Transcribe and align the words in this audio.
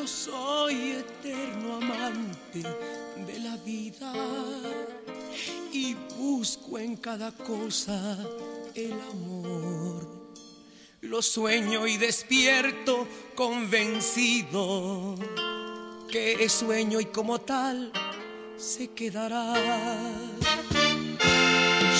Yo 0.00 0.06
soy 0.06 0.92
eterno 0.92 1.76
amante 1.76 2.62
de 2.62 3.38
la 3.40 3.54
vida 3.58 4.14
y 5.70 5.94
busco 6.16 6.78
en 6.78 6.96
cada 6.96 7.32
cosa 7.32 8.16
el 8.74 8.92
amor. 8.92 10.08
Lo 11.02 11.20
sueño 11.20 11.86
y 11.86 11.98
despierto 11.98 13.06
convencido 13.34 15.16
que 16.10 16.44
es 16.44 16.52
sueño 16.52 16.98
y 16.98 17.04
como 17.04 17.42
tal 17.42 17.92
se 18.56 18.92
quedará. 18.92 19.52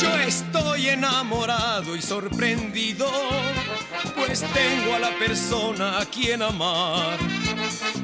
Yo 0.00 0.16
estoy 0.20 0.88
enamorado 0.88 1.94
y 1.94 2.00
sorprendido, 2.00 3.10
pues 4.16 4.42
tengo 4.54 4.94
a 4.94 5.00
la 5.00 5.18
persona 5.18 6.00
a 6.00 6.06
quien 6.06 6.40
amar. 6.40 7.39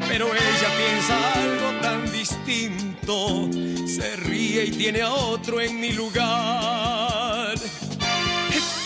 Pero 0.09 0.33
ella 0.35 0.71
piensa 0.77 1.33
algo 1.35 1.81
tan 1.81 2.11
distinto, 2.13 3.49
se 3.87 4.17
ríe 4.17 4.65
y 4.65 4.71
tiene 4.71 5.03
a 5.03 5.13
otro 5.13 5.61
en 5.61 5.79
mi 5.79 5.93
lugar. 5.93 7.55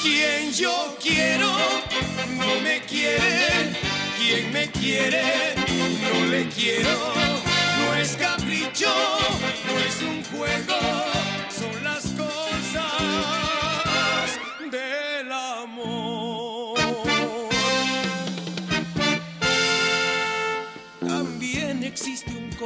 Quien 0.02 0.52
yo 0.52 0.96
quiero 1.00 1.50
no 2.36 2.60
me 2.62 2.80
quiere, 2.82 3.72
quien 4.18 4.52
me 4.52 4.70
quiere 4.70 5.54
no 6.02 6.26
le 6.26 6.48
quiero. 6.48 6.90
No 7.78 7.94
es 7.96 8.16
capricho, 8.16 8.92
no 9.66 9.78
es 9.78 10.02
un 10.02 10.22
juego, 10.24 10.78
son 11.58 11.84
las 11.84 12.09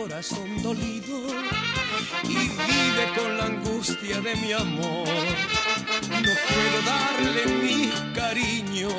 corazón 0.08 0.62
dolido 0.62 1.18
y 2.24 2.34
vive 2.34 3.04
con 3.16 3.38
la 3.38 3.46
angustia 3.46 4.20
de 4.20 4.36
mi 4.36 4.52
amor. 4.52 5.08
No 5.08 6.32
puedo 6.50 6.78
darle 6.84 7.46
mi 7.62 7.90
cariño, 8.14 8.90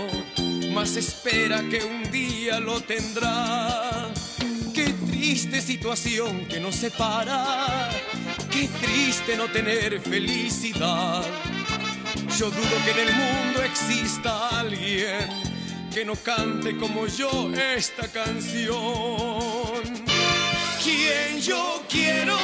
mas 0.73 0.95
espera 0.95 1.61
que 1.69 1.83
un 1.83 2.09
día 2.11 2.59
lo 2.59 2.81
tendrá. 2.81 4.09
Qué 4.73 4.95
triste 5.05 5.61
situación 5.61 6.47
que 6.47 6.59
nos 6.59 6.75
separa, 6.75 7.87
qué 8.49 8.67
triste 8.81 9.37
no 9.37 9.47
tener 9.47 10.01
felicidad. 10.01 11.21
Yo 12.39 12.49
dudo 12.49 12.75
que 12.83 12.91
en 12.91 12.99
el 13.07 13.13
mundo 13.13 13.61
exista 13.61 14.59
alguien 14.59 15.29
que 15.93 16.03
no 16.03 16.15
cante 16.15 16.75
como 16.77 17.05
yo 17.05 17.51
esta 17.53 18.07
canción. 18.07 20.14
Quien 20.85 21.41
yo 21.41 21.81
quiero 21.89 22.37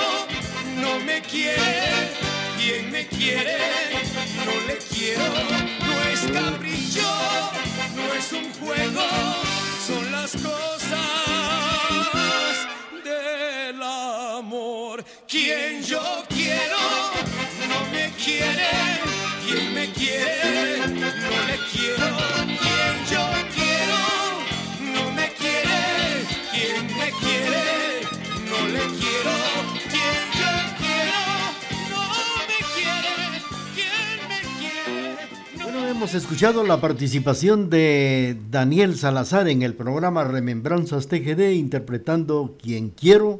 no 0.77 0.99
me 1.05 1.21
quiere, 1.21 2.09
quien 2.57 2.91
me 2.91 3.05
quiere 3.05 3.55
no 4.43 4.51
le 4.65 4.77
quiero. 4.77 5.23
No 5.85 6.01
es 6.11 6.21
capricho, 6.21 7.07
no 7.95 8.13
es 8.15 8.33
un 8.33 8.51
juego, 8.53 9.03
son 9.85 10.11
las 10.11 10.31
cosas 10.31 10.97
del 13.03 13.79
amor. 13.79 15.05
Quien 15.27 15.83
yo 15.83 16.01
quiero 16.27 16.79
no 17.69 17.91
me 17.91 18.11
quiere, 18.13 18.71
quien 19.45 19.71
me 19.71 19.91
quiere 19.91 20.79
no 20.87 21.45
le 21.45 21.57
quiero. 21.71 22.60
Hemos 36.01 36.15
escuchado 36.15 36.63
la 36.63 36.81
participación 36.81 37.69
de 37.69 38.35
Daniel 38.49 38.97
Salazar 38.97 39.47
en 39.47 39.61
el 39.61 39.75
programa 39.75 40.23
Remembranzas 40.23 41.07
TGD 41.07 41.51
interpretando 41.51 42.57
Quien 42.59 42.89
quiero 42.89 43.39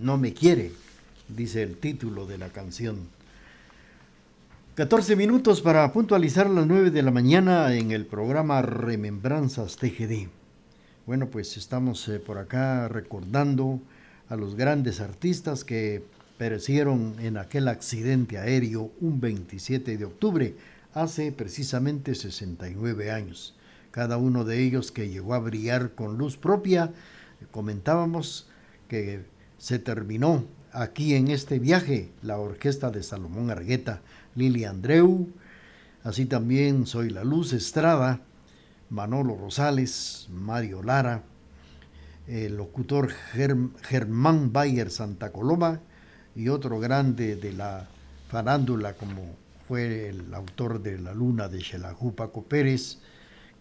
no 0.00 0.18
me 0.18 0.34
quiere, 0.34 0.72
dice 1.28 1.62
el 1.62 1.76
título 1.76 2.26
de 2.26 2.36
la 2.36 2.48
canción. 2.48 3.08
14 4.74 5.14
minutos 5.14 5.60
para 5.60 5.92
puntualizar 5.92 6.50
las 6.50 6.66
9 6.66 6.90
de 6.90 7.02
la 7.02 7.12
mañana 7.12 7.72
en 7.72 7.92
el 7.92 8.06
programa 8.06 8.60
Remembranzas 8.60 9.76
TGD. 9.76 10.28
Bueno, 11.06 11.28
pues 11.28 11.56
estamos 11.56 12.08
eh, 12.08 12.18
por 12.18 12.38
acá 12.38 12.88
recordando 12.88 13.80
a 14.28 14.36
los 14.36 14.54
grandes 14.54 15.00
artistas 15.00 15.64
que 15.64 16.02
perecieron 16.38 17.16
en 17.18 17.36
aquel 17.36 17.68
accidente 17.68 18.38
aéreo 18.38 18.92
un 19.00 19.20
27 19.20 19.96
de 19.96 20.04
octubre, 20.04 20.54
hace 20.94 21.32
precisamente 21.32 22.14
69 22.14 23.10
años. 23.10 23.54
Cada 23.90 24.16
uno 24.16 24.44
de 24.44 24.62
ellos 24.62 24.92
que 24.92 25.08
llegó 25.08 25.34
a 25.34 25.40
brillar 25.40 25.94
con 25.94 26.18
luz 26.18 26.36
propia, 26.36 26.92
comentábamos 27.50 28.48
que 28.88 29.24
se 29.58 29.78
terminó 29.78 30.44
aquí 30.72 31.14
en 31.14 31.28
este 31.28 31.58
viaje 31.58 32.10
la 32.22 32.38
orquesta 32.38 32.90
de 32.90 33.02
Salomón 33.02 33.50
Argueta, 33.50 34.02
Lili 34.34 34.64
Andreu, 34.64 35.28
así 36.04 36.26
también 36.26 36.86
Soy 36.86 37.10
la 37.10 37.24
Luz 37.24 37.52
Estrada, 37.52 38.20
Manolo 38.90 39.36
Rosales, 39.36 40.28
Mario 40.30 40.82
Lara, 40.82 41.24
el 42.28 42.56
locutor 42.56 43.08
Germán 43.82 44.52
Bayer 44.52 44.90
Santa 44.90 45.32
Coloma 45.32 45.80
y 46.36 46.48
otro 46.48 46.78
grande 46.78 47.36
de 47.36 47.52
la 47.52 47.88
farándula 48.28 48.92
como 48.92 49.22
fue 49.66 50.10
el 50.10 50.32
autor 50.34 50.82
de 50.82 50.98
La 50.98 51.14
Luna 51.14 51.48
de 51.48 51.60
Xelajú, 51.60 52.14
Paco 52.14 52.42
Pérez, 52.42 52.98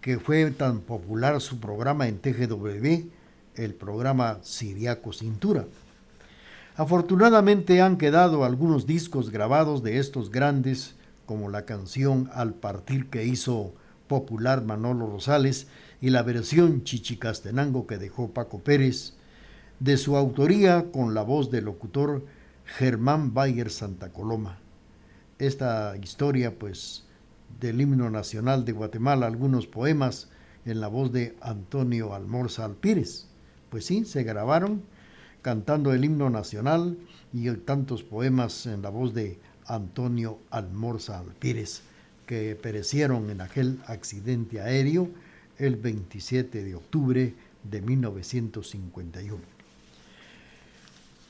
que 0.02 0.20
fue 0.20 0.52
tan 0.52 0.82
popular 0.82 1.40
su 1.42 1.60
programa 1.60 2.08
en 2.08 2.20
TGW, 2.20 3.10
el 3.56 3.74
programa 3.74 4.40
Siriaco 4.44 5.12
Cintura. 5.12 5.66
Afortunadamente 6.76 7.82
han 7.82 7.98
quedado 7.98 8.46
algunos 8.46 8.86
discos 8.86 9.32
grabados 9.32 9.82
de 9.82 9.98
estos 9.98 10.30
grandes, 10.30 10.96
como 11.26 11.50
la 11.50 11.66
canción 11.66 12.30
Al 12.34 12.54
partir 12.54 13.10
que 13.10 13.26
hizo 13.26 13.74
popular 14.08 14.64
Manolo 14.64 15.08
Rosales 15.08 15.68
y 16.02 16.10
la 16.10 16.24
versión 16.24 16.84
Chichicastenango 16.84 17.88
que 17.88 17.98
dejó 17.98 18.32
Paco 18.32 18.60
Pérez, 18.60 19.14
de 19.80 19.98
su 19.98 20.18
autoría 20.18 20.92
con 20.92 21.14
la 21.14 21.22
voz 21.22 21.52
del 21.52 21.66
locutor 21.66 22.26
Germán 22.66 23.34
Bayer 23.34 23.70
Santa 23.70 24.12
Coloma. 24.12 24.60
Esta 25.40 25.96
historia, 26.02 26.58
pues, 26.58 27.06
del 27.60 27.80
himno 27.82 28.10
nacional 28.10 28.66
de 28.66 28.72
Guatemala, 28.72 29.28
algunos 29.28 29.68
poemas 29.68 30.30
en 30.66 30.82
la 30.82 30.88
voz 30.88 31.12
de 31.12 31.36
Antonio 31.42 32.14
Almorza 32.14 32.66
Alpírez. 32.66 33.28
Pues 33.70 33.86
sí, 33.86 34.06
se 34.06 34.24
grabaron 34.24 34.84
cantando 35.42 35.94
el 35.94 36.04
himno 36.04 36.30
nacional 36.30 36.98
y 37.32 37.50
tantos 37.52 38.04
poemas 38.04 38.66
en 38.66 38.82
la 38.82 38.90
voz 38.90 39.14
de 39.14 39.40
Antonio 39.66 40.40
Almorza 40.50 41.20
Alpírez, 41.20 41.82
que 42.26 42.56
perecieron 42.56 43.30
en 43.30 43.42
aquel 43.42 43.80
accidente 43.86 44.60
aéreo 44.60 45.10
el 45.58 45.76
27 45.76 46.64
de 46.64 46.76
octubre 46.76 47.34
de 47.64 47.82
1951. 47.82 49.42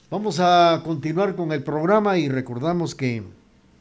Vamos 0.09 0.39
a 0.39 0.81
continuar 0.85 1.35
con 1.35 1.51
el 1.51 1.63
programa 1.63 2.17
y 2.17 2.29
recordamos 2.29 2.95
que 2.95 3.23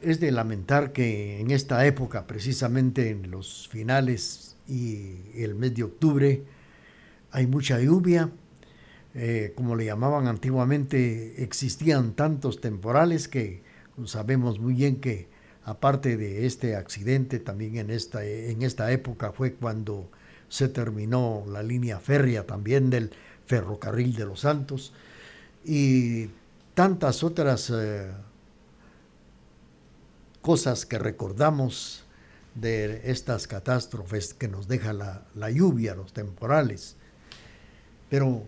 es 0.01 0.19
de 0.19 0.31
lamentar 0.31 0.91
que 0.91 1.39
en 1.39 1.51
esta 1.51 1.85
época, 1.85 2.27
precisamente 2.27 3.09
en 3.09 3.31
los 3.31 3.67
finales 3.69 4.55
y 4.67 5.15
el 5.35 5.55
mes 5.55 5.73
de 5.75 5.83
octubre, 5.83 6.43
hay 7.31 7.47
mucha 7.47 7.79
lluvia, 7.79 8.29
eh, 9.15 9.53
como 9.55 9.75
le 9.75 9.85
llamaban 9.85 10.27
antiguamente, 10.27 11.43
existían 11.43 12.13
tantos 12.13 12.61
temporales 12.61 13.27
que 13.27 13.63
sabemos 14.05 14.59
muy 14.59 14.73
bien 14.75 14.97
que 14.97 15.27
aparte 15.63 16.17
de 16.17 16.45
este 16.45 16.75
accidente, 16.75 17.39
también 17.39 17.77
en 17.77 17.89
esta, 17.89 18.23
en 18.23 18.61
esta 18.61 18.91
época 18.91 19.31
fue 19.31 19.53
cuando 19.53 20.09
se 20.49 20.69
terminó 20.69 21.43
la 21.47 21.63
línea 21.63 21.99
férrea 21.99 22.45
también 22.45 22.89
del 22.89 23.11
ferrocarril 23.45 24.15
de 24.15 24.25
los 24.25 24.41
Santos 24.41 24.93
y 25.65 26.29
tantas 26.73 27.23
otras 27.23 27.71
eh, 27.73 28.11
cosas 30.41 30.85
que 30.85 30.99
recordamos 30.99 32.03
de 32.55 33.01
estas 33.11 33.47
catástrofes 33.47 34.33
que 34.33 34.47
nos 34.47 34.67
deja 34.67 34.93
la, 34.93 35.25
la 35.35 35.51
lluvia, 35.51 35.95
los 35.95 36.13
temporales. 36.13 36.95
Pero 38.09 38.43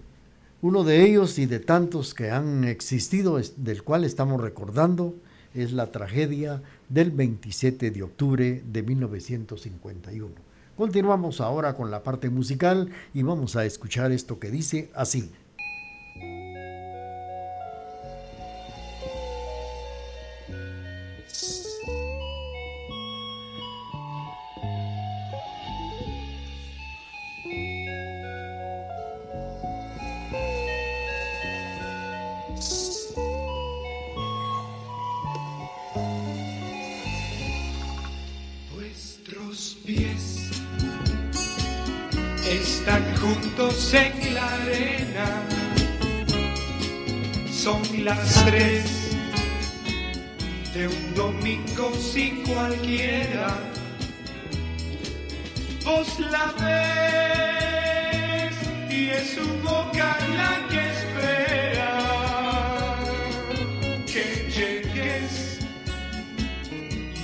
uno 0.61 0.83
de 0.83 1.05
ellos 1.05 1.39
y 1.39 1.45
de 1.45 1.59
tantos 1.59 2.13
que 2.13 2.31
han 2.31 2.63
existido, 2.63 3.39
del 3.57 3.83
cual 3.83 4.03
estamos 4.03 4.41
recordando, 4.41 5.15
es 5.53 5.71
la 5.71 5.91
tragedia 5.91 6.61
del 6.89 7.11
27 7.11 7.91
de 7.91 8.03
octubre 8.03 8.63
de 8.65 8.83
1951. 8.83 10.48
Continuamos 10.79 11.41
ahora 11.41 11.73
con 11.73 11.91
la 11.91 12.03
parte 12.03 12.29
musical 12.29 12.89
y 13.13 13.21
vamos 13.21 13.57
a 13.57 13.65
escuchar 13.65 14.13
esto 14.13 14.39
que 14.39 14.49
dice 14.49 14.89
así. 14.95 15.29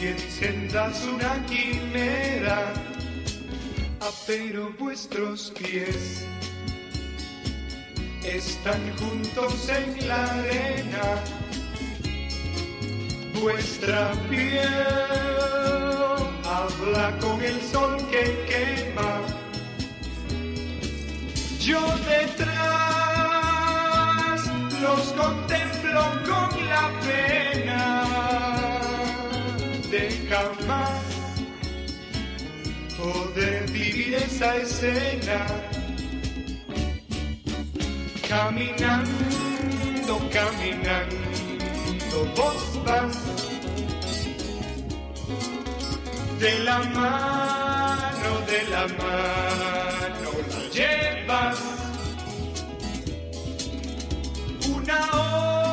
Y 0.05 0.07
encendas 0.07 1.03
una 1.05 1.43
quimera 1.45 2.73
pero 4.27 4.71
vuestros 4.79 5.51
pies 5.51 6.25
están 8.23 8.81
juntos 8.97 9.69
en 9.69 10.07
la 10.07 10.23
arena. 10.25 11.23
Vuestra 13.39 14.11
piel 14.29 14.67
habla 16.43 17.17
con 17.19 17.41
el 17.41 17.61
sol 17.61 17.97
que 18.09 18.45
quema. 18.47 19.21
Yo 21.59 21.81
detrás 22.09 22.55
los 24.81 25.13
contemplo 25.13 26.01
con 26.25 26.49
la 26.67 26.91
pena 27.01 27.64
jamás 30.59 30.89
poder 32.97 33.69
vivir 33.71 34.15
esa 34.15 34.55
escena. 34.57 35.45
Caminando, 38.27 39.09
caminando, 40.31 41.15
vos 42.35 42.83
vas 42.83 43.17
de 46.39 46.59
la 46.59 46.79
mano, 46.79 48.29
de 48.47 48.63
la 48.69 48.87
mano 48.87 50.31
la 50.49 50.61
llevas. 50.73 51.59
Una 54.75 54.99
ola 55.13 55.64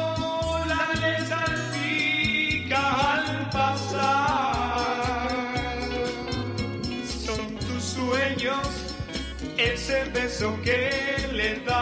beso 10.43 10.61
que 10.63 10.91
le 11.33 11.61
das. 11.65 11.77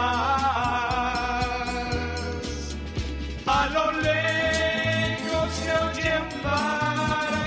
A 3.45 3.67
lo 3.73 3.91
lejos 3.91 5.51
se 5.51 5.71
oyen 5.87 6.23
paraguayos 6.43 7.37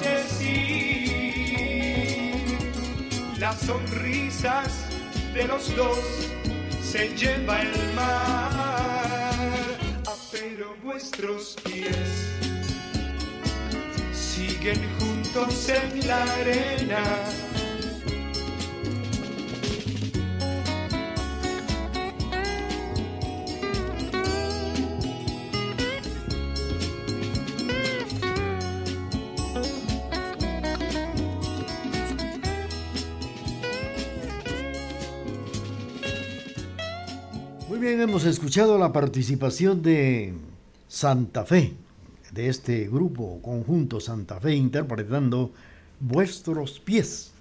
decir 0.00 0.44
las 3.38 3.56
sonrisas 3.60 4.86
de 5.32 5.44
los 5.44 5.74
dos 5.74 5.98
se 6.82 7.08
lleva 7.16 7.62
el 7.62 7.72
mar, 7.94 9.32
pero 10.30 10.76
vuestros 10.82 11.56
pies. 11.64 12.30
Siguen 14.12 14.80
juntos 14.98 15.68
en 15.68 16.06
la 16.06 16.22
arena 16.22 17.02
hemos 38.04 38.26
escuchado 38.26 38.76
la 38.76 38.92
participación 38.92 39.82
de 39.82 40.34
Santa 40.88 41.46
Fe, 41.46 41.72
de 42.32 42.48
este 42.48 42.86
grupo 42.86 43.40
conjunto 43.40 43.98
Santa 43.98 44.38
Fe 44.40 44.54
interpretando 44.54 45.52
Vuestros 46.00 46.80
pies. 46.80 47.32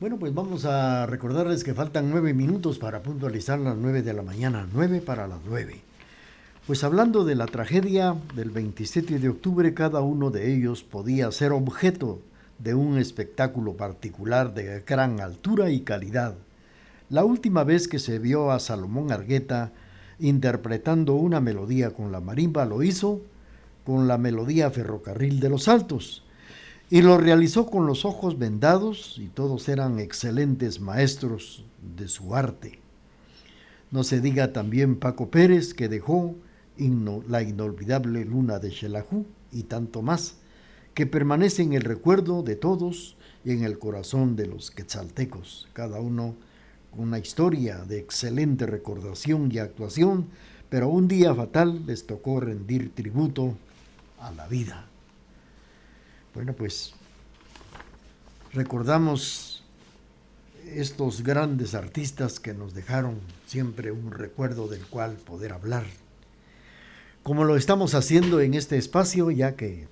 Bueno, 0.00 0.16
pues 0.16 0.32
vamos 0.32 0.64
a 0.64 1.04
recordarles 1.04 1.62
que 1.62 1.74
faltan 1.74 2.08
nueve 2.08 2.32
minutos 2.32 2.78
para 2.78 3.02
puntualizar 3.02 3.58
las 3.58 3.76
nueve 3.76 4.00
de 4.00 4.14
la 4.14 4.22
mañana, 4.22 4.66
nueve 4.72 5.02
para 5.02 5.28
las 5.28 5.40
nueve. 5.46 5.82
Pues 6.66 6.82
hablando 6.82 7.26
de 7.26 7.34
la 7.34 7.44
tragedia 7.44 8.16
del 8.34 8.48
27 8.48 9.18
de 9.18 9.28
octubre, 9.28 9.74
cada 9.74 10.00
uno 10.00 10.30
de 10.30 10.54
ellos 10.54 10.82
podía 10.82 11.30
ser 11.32 11.52
objeto 11.52 12.18
de 12.58 12.74
un 12.74 12.96
espectáculo 12.96 13.74
particular 13.74 14.54
de 14.54 14.80
gran 14.86 15.20
altura 15.20 15.68
y 15.68 15.80
calidad 15.80 16.34
la 17.10 17.24
última 17.24 17.64
vez 17.64 17.88
que 17.88 17.98
se 17.98 18.18
vio 18.18 18.50
a 18.50 18.58
Salomón 18.58 19.12
Argueta 19.12 19.72
interpretando 20.18 21.14
una 21.14 21.40
melodía 21.40 21.90
con 21.90 22.12
la 22.12 22.20
marimba 22.20 22.64
lo 22.64 22.82
hizo 22.82 23.20
con 23.84 24.08
la 24.08 24.18
melodía 24.18 24.70
Ferrocarril 24.70 25.40
de 25.40 25.50
los 25.50 25.68
Altos 25.68 26.24
y 26.90 27.02
lo 27.02 27.18
realizó 27.18 27.66
con 27.66 27.86
los 27.86 28.04
ojos 28.04 28.38
vendados 28.38 29.16
y 29.18 29.26
todos 29.28 29.68
eran 29.68 29.98
excelentes 29.98 30.80
maestros 30.80 31.64
de 31.96 32.08
su 32.08 32.34
arte. 32.34 32.78
No 33.90 34.04
se 34.04 34.20
diga 34.20 34.52
también 34.52 34.96
Paco 34.96 35.30
Pérez 35.30 35.74
que 35.74 35.88
dejó 35.88 36.36
la 37.28 37.42
inolvidable 37.42 38.24
luna 38.24 38.58
de 38.58 38.70
Xelajú 38.70 39.26
y 39.52 39.64
tanto 39.64 40.02
más, 40.02 40.36
que 40.94 41.06
permanece 41.06 41.62
en 41.62 41.72
el 41.72 41.82
recuerdo 41.82 42.42
de 42.42 42.56
todos 42.56 43.16
y 43.44 43.52
en 43.52 43.64
el 43.64 43.78
corazón 43.78 44.36
de 44.36 44.46
los 44.46 44.70
quetzaltecos, 44.70 45.68
cada 45.72 46.00
uno 46.00 46.34
una 46.96 47.18
historia 47.18 47.78
de 47.78 47.98
excelente 47.98 48.66
recordación 48.66 49.50
y 49.52 49.58
actuación, 49.58 50.28
pero 50.68 50.88
un 50.88 51.08
día 51.08 51.34
fatal 51.34 51.86
les 51.86 52.06
tocó 52.06 52.40
rendir 52.40 52.94
tributo 52.94 53.56
a 54.20 54.30
la 54.32 54.46
vida. 54.48 54.86
Bueno, 56.34 56.52
pues 56.52 56.94
recordamos 58.52 59.64
estos 60.66 61.22
grandes 61.22 61.74
artistas 61.74 62.40
que 62.40 62.54
nos 62.54 62.74
dejaron 62.74 63.20
siempre 63.46 63.92
un 63.92 64.10
recuerdo 64.10 64.66
del 64.66 64.86
cual 64.86 65.12
poder 65.16 65.52
hablar. 65.52 65.84
Como 67.22 67.44
lo 67.44 67.56
estamos 67.56 67.94
haciendo 67.94 68.40
en 68.40 68.54
este 68.54 68.76
espacio, 68.76 69.30
ya 69.30 69.56
que 69.56 69.88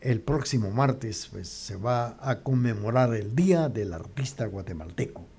el 0.00 0.20
próximo 0.20 0.70
martes 0.70 1.28
pues, 1.30 1.48
se 1.48 1.76
va 1.76 2.16
a 2.20 2.40
conmemorar 2.40 3.14
el 3.14 3.34
Día 3.34 3.68
del 3.68 3.92
Artista 3.92 4.46
Guatemalteco. 4.46 5.31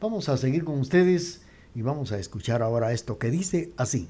Vamos 0.00 0.28
a 0.28 0.36
seguir 0.36 0.64
con 0.64 0.78
ustedes 0.78 1.42
y 1.74 1.82
vamos 1.82 2.12
a 2.12 2.18
escuchar 2.18 2.62
ahora 2.62 2.92
esto 2.92 3.18
que 3.18 3.30
dice 3.30 3.72
así. 3.76 4.08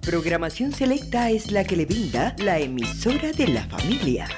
Programación 0.00 0.72
selecta 0.72 1.30
es 1.30 1.50
la 1.50 1.64
que 1.64 1.76
le 1.76 1.86
brinda 1.86 2.34
la 2.38 2.58
emisora 2.58 3.32
de 3.32 3.48
la 3.48 3.66
familia. 3.66 4.28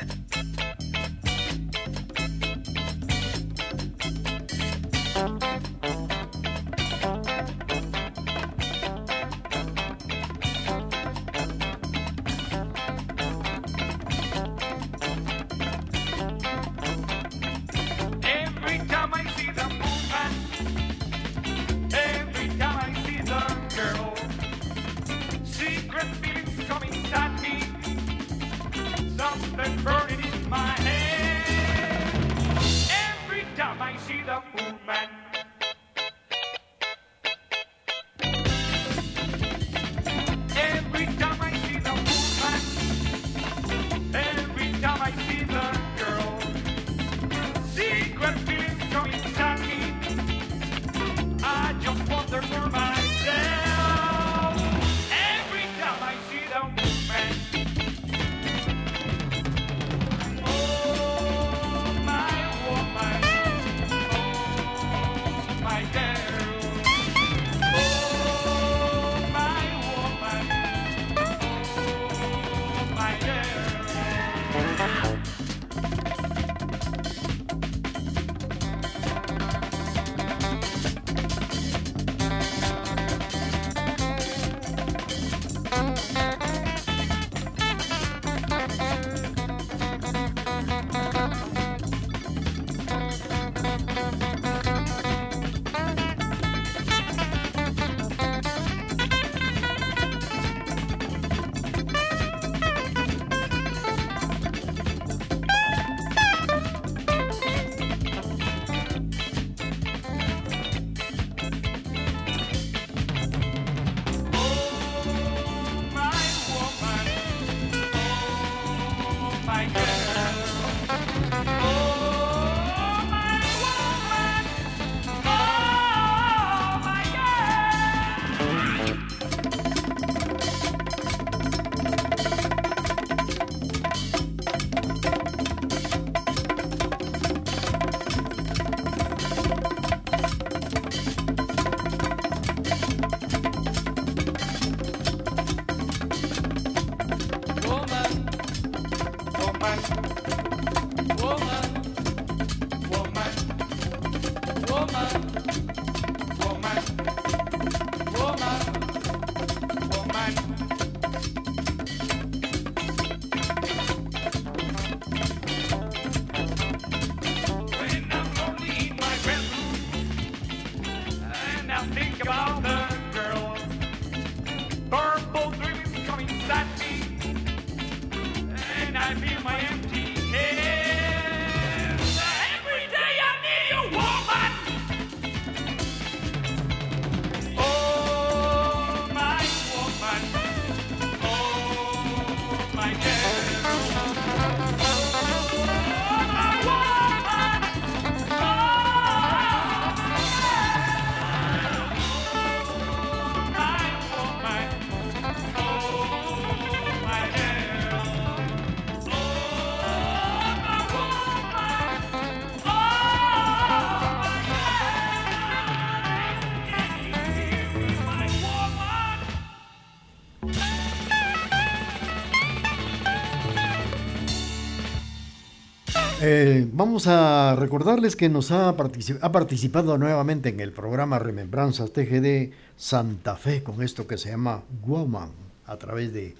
Eh, 226.22 226.66
vamos 226.72 227.06
a 227.08 227.54
recordarles 227.56 228.16
que 228.16 228.28
nos 228.30 228.50
ha, 228.50 228.74
partici- 228.74 229.18
ha 229.20 229.32
participado 229.32 229.98
nuevamente 229.98 230.48
en 230.48 230.60
el 230.60 230.72
programa 230.72 231.18
Remembranzas 231.18 231.92
TGD 231.92 232.52
Santa 232.76 233.36
Fe 233.36 233.62
con 233.62 233.82
esto 233.82 234.06
que 234.06 234.16
se 234.16 234.30
llama 234.30 234.62
Woman 234.86 235.28
a 235.66 235.76
través 235.76 236.12
de 236.14 236.34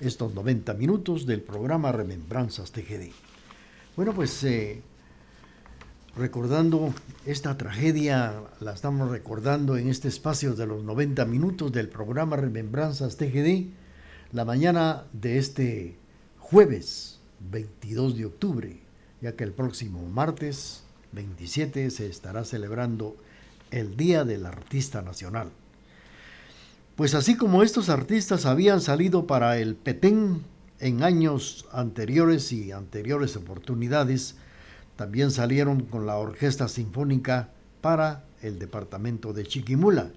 estos 0.00 0.34
90 0.34 0.74
minutos 0.74 1.26
del 1.26 1.42
programa 1.42 1.92
Remembranzas 1.92 2.72
TGD. 2.72 3.12
Bueno, 3.94 4.14
pues 4.14 4.42
eh, 4.42 4.82
recordando 6.16 6.92
esta 7.24 7.56
tragedia, 7.56 8.34
la 8.58 8.72
estamos 8.72 9.10
recordando 9.10 9.76
en 9.76 9.88
este 9.88 10.08
espacio 10.08 10.54
de 10.54 10.66
los 10.66 10.82
90 10.82 11.24
minutos 11.26 11.70
del 11.70 11.88
programa 11.88 12.34
Remembranzas 12.36 13.16
TGD, 13.16 13.66
la 14.32 14.44
mañana 14.44 15.04
de 15.12 15.38
este 15.38 15.96
jueves 16.38 17.20
22 17.50 18.16
de 18.16 18.24
octubre, 18.26 18.80
ya 19.20 19.36
que 19.36 19.44
el 19.44 19.52
próximo 19.52 20.02
martes 20.08 20.82
27 21.12 21.90
se 21.90 22.06
estará 22.06 22.44
celebrando 22.44 23.16
el 23.70 23.96
Día 23.96 24.24
del 24.24 24.46
Artista 24.46 25.02
Nacional. 25.02 25.50
Pues 26.96 27.14
así 27.14 27.36
como 27.36 27.62
estos 27.62 27.88
artistas 27.88 28.46
habían 28.46 28.80
salido 28.80 29.26
para 29.26 29.58
el 29.58 29.74
Petén 29.74 30.42
en 30.78 31.02
años 31.02 31.66
anteriores 31.72 32.52
y 32.52 32.72
anteriores 32.72 33.36
oportunidades, 33.36 34.36
también 34.96 35.30
salieron 35.30 35.80
con 35.80 36.06
la 36.06 36.16
Orquesta 36.16 36.68
Sinfónica 36.68 37.50
para 37.80 38.24
el 38.42 38.58
departamento 38.58 39.32
de 39.32 39.44
Chiquimula. 39.44 40.10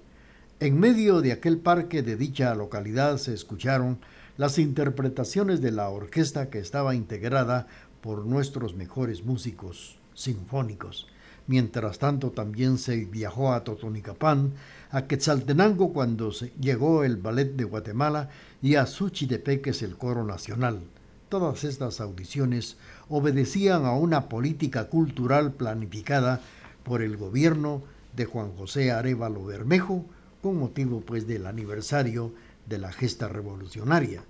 En 0.60 0.78
medio 0.78 1.20
de 1.20 1.32
aquel 1.32 1.58
parque 1.58 2.02
de 2.02 2.16
dicha 2.16 2.54
localidad 2.54 3.18
se 3.18 3.34
escucharon 3.34 3.98
las 4.36 4.58
interpretaciones 4.58 5.60
de 5.60 5.70
la 5.70 5.88
orquesta 5.88 6.50
que 6.50 6.58
estaba 6.58 6.94
integrada 6.94 7.66
por 8.04 8.26
nuestros 8.26 8.74
mejores 8.74 9.24
músicos 9.24 9.96
sinfónicos. 10.12 11.06
Mientras 11.46 11.98
tanto, 11.98 12.32
también 12.32 12.76
se 12.76 13.06
viajó 13.06 13.54
a 13.54 13.64
Totonicapán, 13.64 14.52
a 14.90 15.06
Quetzaltenango 15.06 15.94
cuando 15.94 16.30
llegó 16.60 17.02
el 17.02 17.16
Ballet 17.16 17.56
de 17.56 17.64
Guatemala 17.64 18.28
y 18.60 18.74
a 18.74 18.84
Suchitepeques 18.84 19.80
el 19.82 19.96
Coro 19.96 20.22
Nacional. 20.22 20.82
Todas 21.30 21.64
estas 21.64 21.98
audiciones 22.02 22.76
obedecían 23.08 23.86
a 23.86 23.92
una 23.92 24.28
política 24.28 24.90
cultural 24.90 25.54
planificada 25.54 26.42
por 26.82 27.00
el 27.00 27.16
gobierno 27.16 27.84
de 28.14 28.26
Juan 28.26 28.54
José 28.54 28.92
Arevalo 28.92 29.46
Bermejo 29.46 30.04
con 30.42 30.58
motivo 30.58 31.00
pues 31.00 31.26
del 31.26 31.46
aniversario 31.46 32.34
de 32.66 32.76
la 32.76 32.92
gesta 32.92 33.28
revolucionaria 33.28 34.24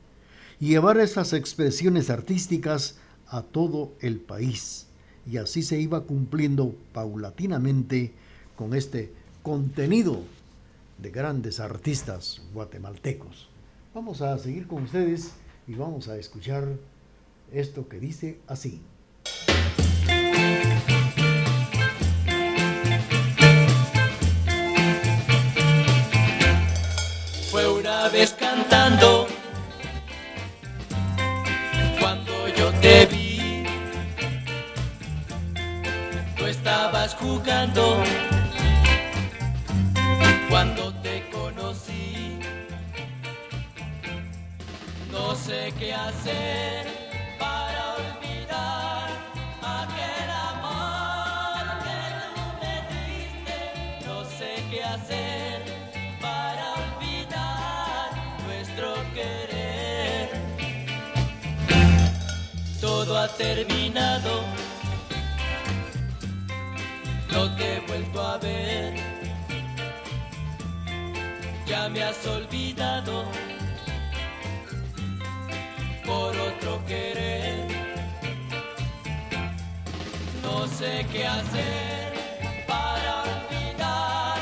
llevar 0.61 0.99
esas 0.99 1.33
expresiones 1.33 2.11
artísticas 2.11 2.97
a 3.29 3.43
todo 3.43 3.93
el 4.01 4.21
país. 4.21 4.87
Y 5.27 5.39
así 5.39 5.63
se 5.63 5.81
iba 5.81 6.03
cumpliendo 6.03 6.75
paulatinamente 6.93 8.13
con 8.57 8.75
este 8.75 9.13
contenido 9.43 10.21
de 10.99 11.11
grandes 11.11 11.61
artistas 11.61 12.43
guatemaltecos. 12.53 13.49
Vamos 13.95 14.23
a 14.23 14.37
seguir 14.39 14.67
con 14.67 14.83
ustedes 14.85 15.33
y 15.67 15.75
vamos 15.75 16.09
a 16.09 16.17
escuchar 16.17 16.77
esto 17.53 17.89
que 17.89 18.01
dice 18.01 18.39
así. 18.47 18.81
Fue 27.51 27.69
una 27.73 28.09
vez 28.09 28.33
cantando 28.33 29.29
jugando 37.21 38.03
cuando 40.49 40.93
te 41.03 41.29
conocí. 41.31 42.39
No 45.11 45.35
sé 45.35 45.73
qué 45.79 45.95
hacer 45.95 46.87
para 47.39 47.95
olvidar 47.95 49.09
aquel 49.63 50.31
amor 50.53 51.65
que 51.85 52.01
tú 52.35 52.43
me 52.61 52.75
diste. 52.95 54.07
No 54.07 54.25
sé 54.25 54.63
qué 54.71 54.83
hacer 54.83 55.63
para 56.21 56.75
olvidar 56.85 58.11
nuestro 58.47 58.95
querer. 59.15 60.31
Todo 62.81 63.19
ha 63.19 63.29
terminado. 63.29 64.54
He 67.65 67.81
vuelto 67.87 68.21
a 68.21 68.39
ver. 68.39 68.95
Ya 71.67 71.89
me 71.89 72.03
has 72.03 72.27
olvidado 72.27 73.25
por 76.05 76.31
otro 76.49 76.85
querer. 76.87 77.67
No 80.43 80.67
sé 80.69 81.07
qué 81.13 81.27
hacer 81.27 82.13
para 82.67 83.11
olvidar 83.23 84.39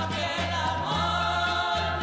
aquel 0.00 0.50
amor. 0.72 2.00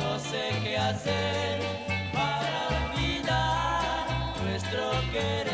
No 0.00 0.18
sé 0.30 0.44
qué 0.64 0.78
hacer 0.78 1.60
para 2.12 2.58
olvidar 2.80 4.06
nuestro 4.42 4.82
querer. 5.12 5.51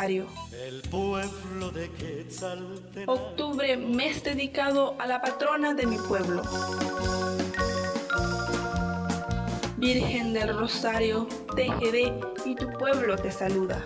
Rosario. 0.00 0.26
El 0.66 0.80
pueblo 0.88 1.70
de. 1.72 1.90
Octubre, 3.06 3.76
mes 3.76 4.24
dedicado 4.24 4.96
a 4.98 5.06
la 5.06 5.20
patrona 5.20 5.74
de 5.74 5.86
mi 5.86 5.98
pueblo. 5.98 6.42
Virgen 9.76 10.32
del 10.32 10.56
Rosario, 10.58 11.28
TGD 11.54 12.46
y 12.46 12.54
tu 12.54 12.70
pueblo 12.78 13.16
te 13.16 13.30
saluda. 13.30 13.82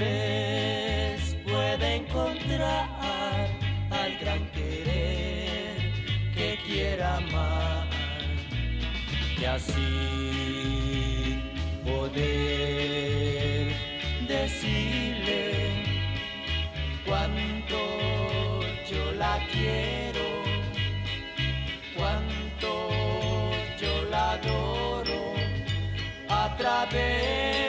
Vez 0.00 1.36
pueda 1.44 1.94
encontrar 1.94 2.88
al 3.90 4.18
gran 4.18 4.50
querer 4.50 5.76
que 6.34 6.58
quiera 6.66 7.18
amar. 7.18 7.86
Y 9.40 9.44
así 9.44 9.82
poder 11.84 13.72
decirle 14.26 15.42
cuánto 17.06 17.80
yo 18.90 19.12
la 19.18 19.38
quiero, 19.52 20.26
cuánto 21.96 22.70
yo 23.80 23.92
la 24.10 24.32
adoro 24.32 25.34
a 26.28 26.56
través 26.56 27.59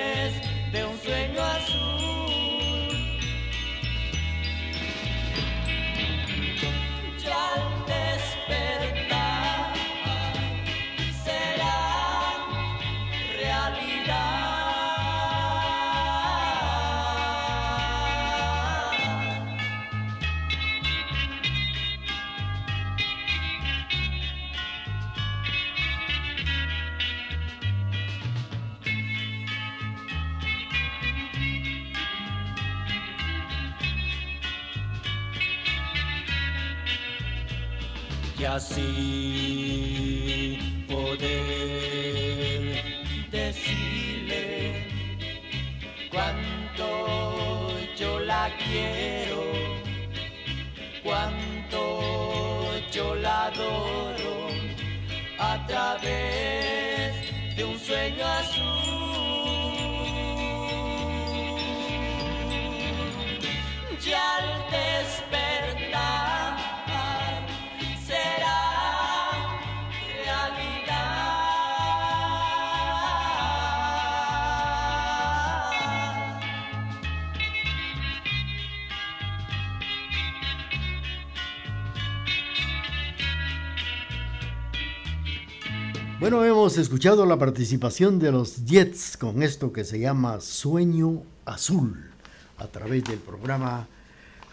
Bueno, 86.21 86.45
hemos 86.45 86.77
escuchado 86.77 87.25
la 87.25 87.39
participación 87.39 88.19
de 88.19 88.31
los 88.31 88.63
Jets 88.65 89.17
con 89.17 89.41
esto 89.41 89.73
que 89.73 89.83
se 89.83 89.99
llama 89.99 90.39
Sueño 90.39 91.23
Azul 91.45 92.11
a 92.59 92.67
través 92.67 93.05
del 93.05 93.17
programa 93.17 93.87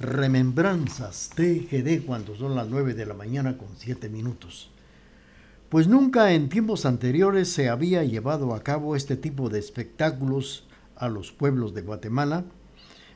Remembranzas 0.00 1.28
TGD 1.34 2.06
cuando 2.06 2.34
son 2.36 2.56
las 2.56 2.68
9 2.68 2.94
de 2.94 3.04
la 3.04 3.12
mañana 3.12 3.58
con 3.58 3.68
7 3.76 4.08
minutos. 4.08 4.70
Pues 5.68 5.88
nunca 5.88 6.32
en 6.32 6.48
tiempos 6.48 6.86
anteriores 6.86 7.50
se 7.50 7.68
había 7.68 8.02
llevado 8.02 8.54
a 8.54 8.62
cabo 8.62 8.96
este 8.96 9.18
tipo 9.18 9.50
de 9.50 9.58
espectáculos 9.58 10.64
a 10.96 11.10
los 11.10 11.32
pueblos 11.32 11.74
de 11.74 11.82
Guatemala. 11.82 12.44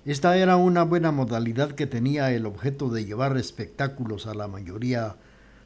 Esta 0.04 0.36
era 0.36 0.56
una 0.56 0.82
buena 0.82 1.10
modalidad 1.10 1.72
que 1.72 1.86
tenía 1.86 2.30
el 2.32 2.44
objeto 2.44 2.90
de 2.90 3.06
llevar 3.06 3.34
espectáculos 3.38 4.26
a 4.26 4.34
la 4.34 4.46
mayoría 4.46 5.16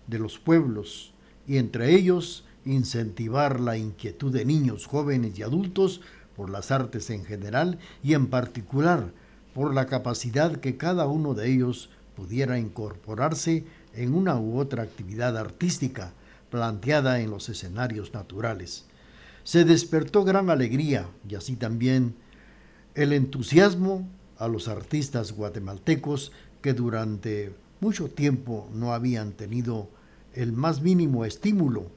de 0.06 0.20
los 0.20 0.38
pueblos 0.38 1.12
y 1.48 1.56
entre 1.56 1.92
ellos 1.92 2.45
incentivar 2.66 3.60
la 3.60 3.78
inquietud 3.78 4.32
de 4.32 4.44
niños, 4.44 4.86
jóvenes 4.86 5.38
y 5.38 5.42
adultos 5.42 6.02
por 6.36 6.50
las 6.50 6.70
artes 6.70 7.08
en 7.10 7.24
general 7.24 7.78
y 8.02 8.12
en 8.14 8.26
particular 8.26 9.12
por 9.54 9.72
la 9.72 9.86
capacidad 9.86 10.56
que 10.56 10.76
cada 10.76 11.06
uno 11.06 11.32
de 11.32 11.50
ellos 11.50 11.88
pudiera 12.14 12.58
incorporarse 12.58 13.64
en 13.94 14.14
una 14.14 14.38
u 14.38 14.58
otra 14.58 14.82
actividad 14.82 15.36
artística 15.38 16.12
planteada 16.50 17.20
en 17.20 17.30
los 17.30 17.48
escenarios 17.48 18.12
naturales. 18.12 18.84
Se 19.44 19.64
despertó 19.64 20.24
gran 20.24 20.50
alegría 20.50 21.08
y 21.28 21.36
así 21.36 21.56
también 21.56 22.14
el 22.94 23.12
entusiasmo 23.12 24.08
a 24.38 24.48
los 24.48 24.68
artistas 24.68 25.32
guatemaltecos 25.32 26.32
que 26.60 26.74
durante 26.74 27.54
mucho 27.80 28.08
tiempo 28.08 28.68
no 28.74 28.92
habían 28.92 29.32
tenido 29.32 29.88
el 30.34 30.52
más 30.52 30.82
mínimo 30.82 31.24
estímulo 31.24 31.90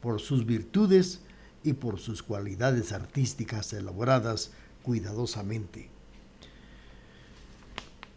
por 0.00 0.20
sus 0.20 0.46
virtudes 0.46 1.20
y 1.62 1.74
por 1.74 1.98
sus 1.98 2.22
cualidades 2.22 2.92
artísticas 2.92 3.72
elaboradas 3.72 4.52
cuidadosamente. 4.82 5.88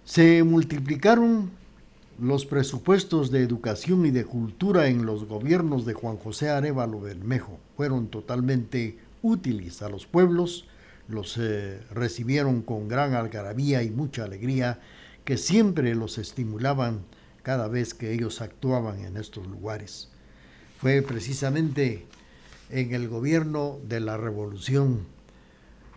Se 0.06 0.44
multiplicaron 0.44 1.52
los 2.20 2.46
presupuestos 2.46 3.32
de 3.32 3.42
educación 3.42 4.06
y 4.06 4.12
de 4.12 4.26
cultura 4.26 4.88
en 4.88 5.06
los 5.06 5.26
gobiernos 5.26 5.86
de 5.86 5.94
Juan 5.94 6.18
José 6.18 6.50
Arevalo 6.50 7.02
Bermejo. 7.02 7.60
Fueron 7.76 8.08
totalmente 8.08 8.98
útiles 9.22 9.82
a 9.82 9.90
los 9.90 10.06
pueblos, 10.06 10.66
los 11.08 11.38
eh, 11.38 11.82
recibieron 11.92 12.62
con 12.62 12.88
gran 12.88 13.14
algarabía 13.14 13.84
y 13.84 13.90
mucha 13.90 14.24
alegría 14.24 14.80
que 15.26 15.38
siempre 15.38 15.96
los 15.96 16.18
estimulaban 16.18 17.02
cada 17.42 17.68
vez 17.68 17.94
que 17.94 18.14
ellos 18.14 18.42
actuaban 18.42 19.00
en 19.00 19.18
estos 19.18 19.48
lugares. 19.48 20.10
Fue 20.84 21.02
precisamente 21.02 22.06
en 22.70 22.94
el 22.94 23.08
gobierno 23.08 23.80
de 23.88 24.02
la 24.02 24.18
Revolución 24.18 25.06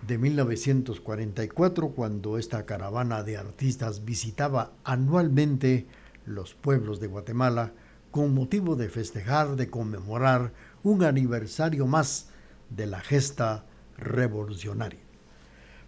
de 0.07 0.17
1944 0.17 1.89
cuando 1.89 2.39
esta 2.39 2.67
caravana 2.67 3.25
de 3.25 3.37
artistas 3.37 4.05
visitaba 4.05 4.75
anualmente 4.85 5.89
los 6.25 6.55
pueblos 6.55 7.01
de 7.01 7.09
Guatemala 7.09 7.73
con 8.13 8.33
motivo 8.33 8.77
de 8.77 8.89
festejar, 8.89 9.57
de 9.57 9.69
conmemorar 9.71 10.53
un 10.85 11.03
aniversario 11.03 11.89
más 11.89 12.29
de 12.71 12.87
la 12.87 13.01
gesta 13.01 13.65
revolucionaria. 13.99 15.01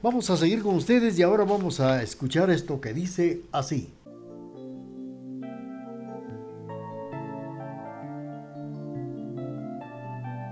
Vamos 0.02 0.28
a 0.28 0.37
seguir 0.37 0.61
con 0.61 0.74
ustedes 0.74 1.16
y 1.20 1.22
ahora 1.22 1.44
vamos 1.44 1.78
a 1.78 2.02
escuchar 2.02 2.50
esto 2.50 2.80
que 2.80 2.94
dice 2.94 3.42
así. 3.52 3.92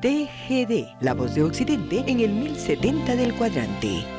TGD, 0.00 0.96
la 1.00 1.14
voz 1.14 1.34
de 1.34 1.42
Occidente 1.42 2.04
en 2.06 2.20
el 2.20 2.30
1070 2.30 3.16
del 3.16 3.34
cuadrante. 3.34 4.15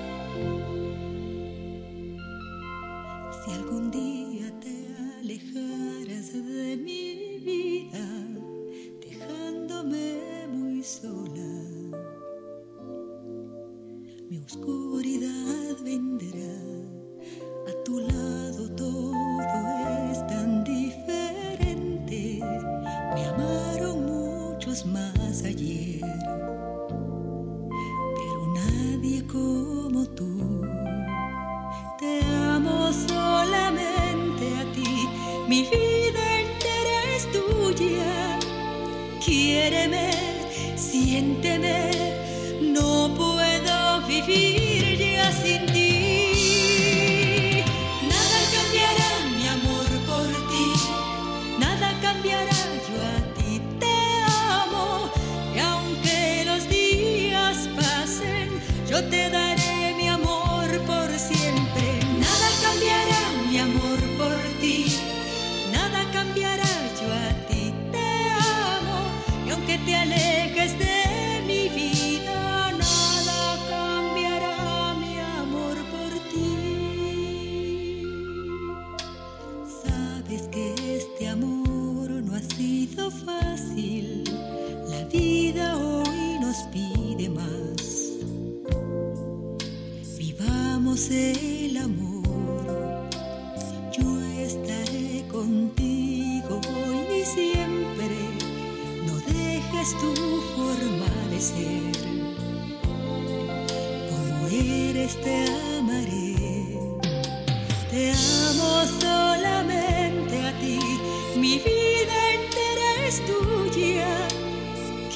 Siénteme, 41.17 41.89
no 41.91 41.96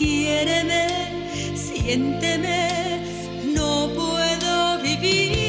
Quiéreme, 0.02 0.88
siénteme, 1.54 3.00
no 3.54 3.88
puedo 3.94 4.82
vivir 4.82 5.41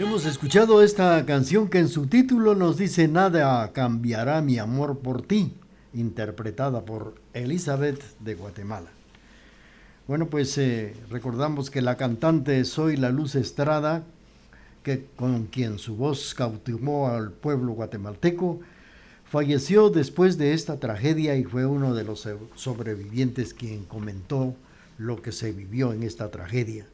Hemos 0.00 0.24
escuchado 0.24 0.82
esta 0.82 1.24
canción 1.26 1.68
que 1.68 1.78
en 1.78 1.88
su 1.88 2.06
título 2.06 2.54
nos 2.54 2.78
dice 2.78 3.06
Nada 3.06 3.70
cambiará 3.72 4.40
mi 4.40 4.58
amor 4.58 4.98
por 4.98 5.22
ti, 5.22 5.54
interpretada 5.92 6.84
por 6.86 7.14
Elizabeth 7.32 8.02
de 8.18 8.34
Guatemala. 8.34 8.88
Bueno, 10.08 10.26
pues 10.26 10.56
eh, 10.56 10.94
recordamos 11.10 11.70
que 11.70 11.82
la 11.82 11.96
cantante 11.96 12.64
Soy 12.64 12.96
la 12.96 13.10
Luz 13.10 13.34
Estrada, 13.34 14.02
que 14.82 15.06
con 15.16 15.46
quien 15.46 15.78
su 15.78 15.96
voz 15.96 16.34
cautivó 16.34 17.08
al 17.08 17.30
pueblo 17.32 17.72
guatemalteco, 17.72 18.60
falleció 19.30 19.90
después 19.90 20.38
de 20.38 20.54
esta 20.54 20.80
tragedia 20.80 21.36
y 21.36 21.44
fue 21.44 21.64
uno 21.64 21.94
de 21.94 22.02
los 22.02 22.28
sobrevivientes 22.56 23.54
quien 23.54 23.84
comentó 23.84 24.56
lo 24.98 25.22
que 25.22 25.30
se 25.30 25.52
vivió 25.52 25.92
en 25.92 26.02
esta 26.02 26.32
tragedia. 26.32 26.84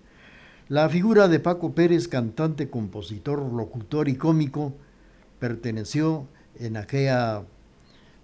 La 0.69 0.87
figura 0.91 1.29
de 1.29 1.41
Paco 1.41 1.75
Pérez, 1.75 2.09
cantante, 2.09 2.69
compositor, 2.69 3.41
locutor 3.41 4.11
y 4.11 4.17
cómico, 4.17 4.75
perteneció 5.39 6.27
en 6.59 6.77
aquella 6.77 7.45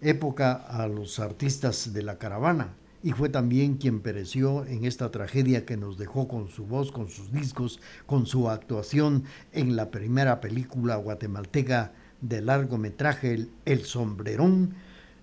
época 0.02 0.52
a 0.52 0.88
los 0.88 1.18
artistas 1.18 1.94
de 1.94 2.02
la 2.02 2.18
caravana 2.18 2.74
y 3.02 3.12
fue 3.12 3.30
también 3.30 3.78
quien 3.78 4.00
pereció 4.00 4.66
en 4.66 4.84
esta 4.84 5.10
tragedia 5.10 5.64
que 5.64 5.78
nos 5.78 5.96
dejó 5.96 6.28
con 6.28 6.48
su 6.48 6.66
voz, 6.66 6.92
con 6.92 7.08
sus 7.08 7.32
discos, 7.32 7.80
con 8.04 8.26
su 8.26 8.50
actuación 8.50 9.24
en 9.52 9.74
la 9.74 9.90
primera 9.90 10.42
película 10.42 10.96
guatemalteca 10.96 11.92
de 12.22 12.40
largometraje 12.40 13.34
El, 13.34 13.50
El 13.66 13.84
Sombrerón, 13.84 14.74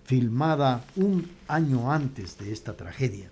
filmada 0.03 0.85
un 0.95 1.29
año 1.47 1.91
antes 1.91 2.37
de 2.37 2.51
esta 2.51 2.77
tragedia. 2.77 3.31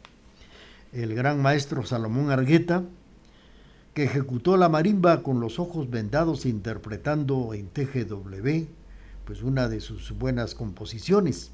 El 0.93 1.13
gran 1.13 1.41
maestro 1.41 1.85
Salomón 1.85 2.31
Argueta, 2.31 2.83
que 3.93 4.03
ejecutó 4.03 4.57
la 4.57 4.69
marimba 4.69 5.23
con 5.23 5.39
los 5.39 5.59
ojos 5.59 5.89
vendados 5.89 6.45
interpretando 6.45 7.53
en 7.53 7.67
TGW, 7.67 8.67
pues 9.25 9.41
una 9.41 9.67
de 9.67 9.81
sus 9.81 10.11
buenas 10.11 10.55
composiciones. 10.55 11.51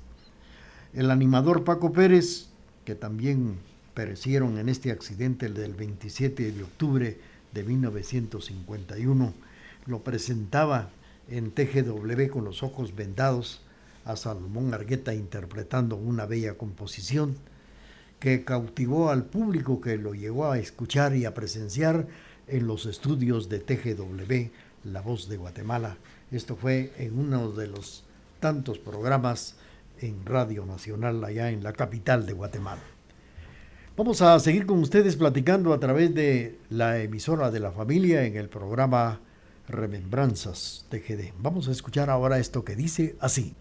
El 0.94 1.10
animador 1.10 1.64
Paco 1.64 1.94
Pérez, 1.94 2.50
que 2.86 2.96
también 2.96 3.58
perecieron 3.94 4.58
en 4.58 4.70
este 4.70 4.92
accidente 4.92 5.46
el 5.46 5.54
del 5.54 5.74
27 5.74 6.52
de 6.52 6.64
octubre 6.64 7.18
de 7.54 7.64
1951, 7.64 9.34
lo 9.86 10.04
presentaba 10.04 10.90
en 11.30 11.52
TGW 11.52 12.28
con 12.32 12.46
los 12.46 12.64
ojos 12.64 12.96
vendados 12.96 13.62
a 14.06 14.16
Salomón 14.16 14.74
Argueta 14.74 15.14
interpretando 15.14 15.96
una 15.96 16.26
bella 16.26 16.56
composición 16.56 17.36
que 18.20 18.44
cautivó 18.44 19.10
al 19.10 19.26
público 19.26 19.82
que 19.82 19.98
lo 19.98 20.14
llegó 20.14 20.52
a 20.52 20.60
escuchar 20.60 21.16
y 21.16 21.26
a 21.26 21.34
presenciar 21.34 22.08
en 22.48 22.68
los 22.68 22.86
estudios 22.86 23.50
de 23.50 23.60
TGW, 23.60 24.52
La 24.92 25.02
Voz 25.02 25.30
de 25.30 25.38
Guatemala. 25.38 25.98
Esto 26.32 26.56
fue 26.56 26.92
en 26.98 27.18
uno 27.18 27.52
de 27.52 27.68
los 27.68 28.04
tantos 28.40 28.80
programas 28.80 29.56
en 30.00 30.26
Radio 30.26 30.66
Nacional 30.66 31.24
allá 31.24 31.50
en 31.52 31.64
la 31.64 31.74
capital 31.74 32.26
de 32.26 32.34
Guatemala. 32.34 32.82
Vamos 33.96 34.22
a 34.22 34.40
seguir 34.40 34.66
con 34.66 34.80
ustedes 34.80 35.16
platicando 35.16 35.72
a 35.72 35.80
través 35.80 36.16
de 36.16 36.58
la 36.70 37.00
emisora 37.00 37.52
de 37.52 37.60
la 37.60 37.72
familia 37.72 38.26
en 38.26 38.38
el 38.38 38.50
programa 38.50 39.20
Remembranzas 39.68 40.86
TGD. 40.90 41.34
Vamos 41.38 41.68
a 41.68 41.72
escuchar 41.72 42.10
ahora 42.10 42.40
esto 42.40 42.64
que 42.64 42.76
dice 42.76 43.16
así. 43.20 43.56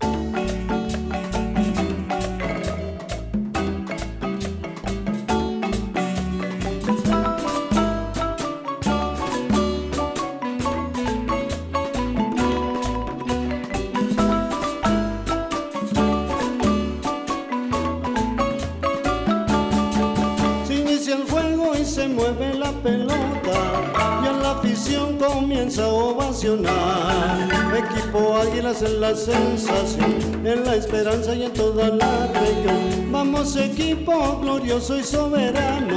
Equipo 34.82 34.88
glorioso 34.88 34.98
y 34.98 35.04
soberano. 35.04 35.96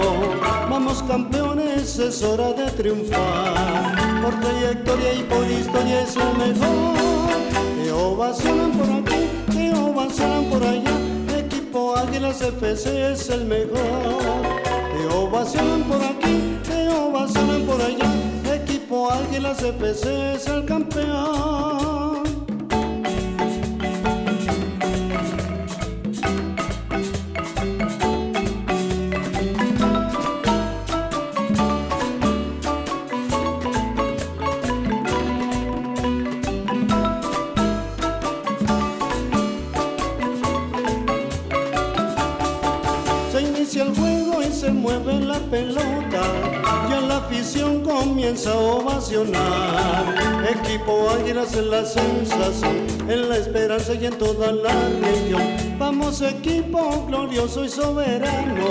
Vamos 0.70 1.04
campeones, 1.04 1.98
es 2.00 2.22
hora 2.24 2.54
de 2.54 2.70
triunfar. 2.72 4.22
Por 4.22 4.40
trayectoria 4.40 5.14
y 5.14 5.24
por 5.24 5.50
historia 5.50 6.02
es 6.02 6.16
el 6.16 6.38
mejor. 6.38 6.96
Te 7.84 7.92
ovacionan 7.92 8.72
por 8.72 8.90
aquí, 8.90 9.30
te 9.52 9.74
ovacionan 9.74 10.46
por 10.46 10.64
allá. 10.64 10.98
Equipo 11.38 11.96
Águilas 11.96 12.42
FC 12.42 13.12
es 13.12 13.30
el 13.30 13.46
mejor. 13.46 14.22
Te 14.64 15.16
ovacionan 15.16 15.84
por 15.84 16.02
aquí, 16.02 16.60
te 16.68 16.90
ovacionan 16.90 17.62
por 17.64 17.82
allá. 17.82 18.12
Equipo 18.54 19.12
Águilas 19.12 19.62
FC 19.62 20.36
es 20.36 20.48
el 20.48 20.66
campeón. 20.66 22.05
Equipo 50.48 51.10
Águilas 51.10 51.56
en 51.56 51.72
la 51.72 51.86
sensación, 51.86 52.86
en 53.08 53.30
la 53.30 53.38
esperanza 53.38 53.94
y 53.94 54.06
en 54.06 54.18
toda 54.18 54.52
la 54.52 54.74
región. 55.02 55.42
Vamos 55.78 56.22
equipo 56.22 57.06
glorioso 57.08 57.66
y 57.66 57.70
soberano. 57.70 58.66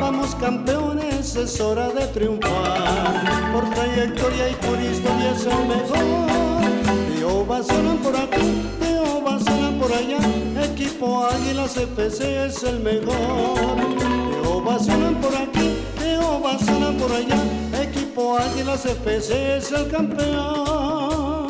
Vamos 0.00 0.34
campeones, 0.36 1.36
es 1.36 1.60
hora 1.60 1.88
de 1.90 2.06
triunfar. 2.08 3.52
Por 3.52 3.68
trayectoria 3.70 4.50
y 4.50 4.54
por 4.54 4.80
historia 4.80 5.32
es 5.32 5.46
el 5.46 5.66
mejor. 5.68 7.16
Te 7.16 7.24
ovacionan 7.24 7.98
por 7.98 8.16
aquí, 8.16 8.62
te 8.78 8.98
ovacionan 8.98 9.78
por 9.78 9.92
allá. 9.92 10.18
Equipo 10.64 11.24
Águilas 11.24 11.76
FC 11.76 12.46
es 12.46 12.62
el 12.62 12.80
mejor. 12.80 13.76
Te 13.98 14.48
ovacionan 14.48 15.16
por 15.16 15.34
aquí, 15.34 15.76
te 15.98 16.18
ovacionan 16.18 16.96
por 16.96 17.12
allá. 17.12 17.59
Equipo 18.20 18.36
Águilas 18.36 18.84
FC 18.84 19.56
es 19.56 19.72
el 19.72 19.88
campeón. 19.88 21.48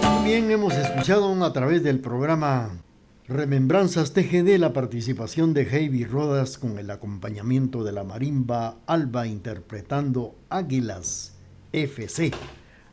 También 0.00 0.50
hemos 0.50 0.72
escuchado 0.72 1.44
a 1.44 1.52
través 1.52 1.82
del 1.82 2.00
programa 2.00 2.70
Remembranzas 3.26 4.12
TGD 4.12 4.58
la 4.58 4.74
participación 4.74 5.54
de 5.54 5.64
Heavy 5.64 6.04
Rodas 6.04 6.58
con 6.58 6.78
el 6.78 6.90
acompañamiento 6.90 7.82
de 7.82 7.90
la 7.90 8.04
marimba 8.04 8.76
Alba 8.84 9.26
interpretando 9.26 10.34
Águilas 10.50 11.32
FC 11.72 12.32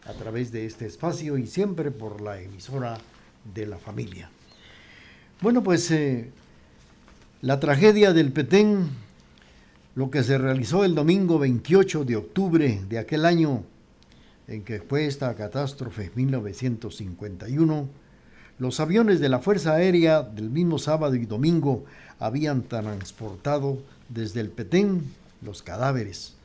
a 0.05 0.13
través 0.13 0.53
de 0.53 0.65
este 0.65 0.85
espacio 0.85 1.37
y 1.37 1.47
siempre 1.47 1.91
por 1.91 2.21
la 2.21 2.39
emisora 2.39 2.97
de 3.53 3.65
la 3.65 3.77
familia. 3.77 4.29
Bueno, 5.41 5.63
pues 5.63 5.91
eh, 5.91 6.31
la 7.41 7.59
tragedia 7.59 8.13
del 8.13 8.31
Petén, 8.31 8.87
lo 9.95 10.09
que 10.09 10.23
se 10.23 10.37
realizó 10.37 10.85
el 10.85 10.95
domingo 10.95 11.39
28 11.39 12.05
de 12.05 12.15
octubre 12.15 12.81
de 12.87 12.99
aquel 12.99 13.25
año 13.25 13.65
en 14.47 14.63
que 14.63 14.79
fue 14.79 15.07
esta 15.07 15.35
catástrofe 15.35 16.09
1951, 16.15 17.89
los 18.61 18.79
aviones 18.79 19.19
de 19.19 19.27
la 19.27 19.39
Fuerza 19.39 19.73
Aérea 19.73 20.21
del 20.21 20.51
mismo 20.51 20.77
sábado 20.77 21.15
y 21.15 21.25
domingo 21.25 21.83
habían 22.19 22.61
transportado 22.61 23.81
desde 24.07 24.39
el 24.39 24.51
Petén 24.51 25.01
los 25.41 25.63
cadáveres. 25.63 26.35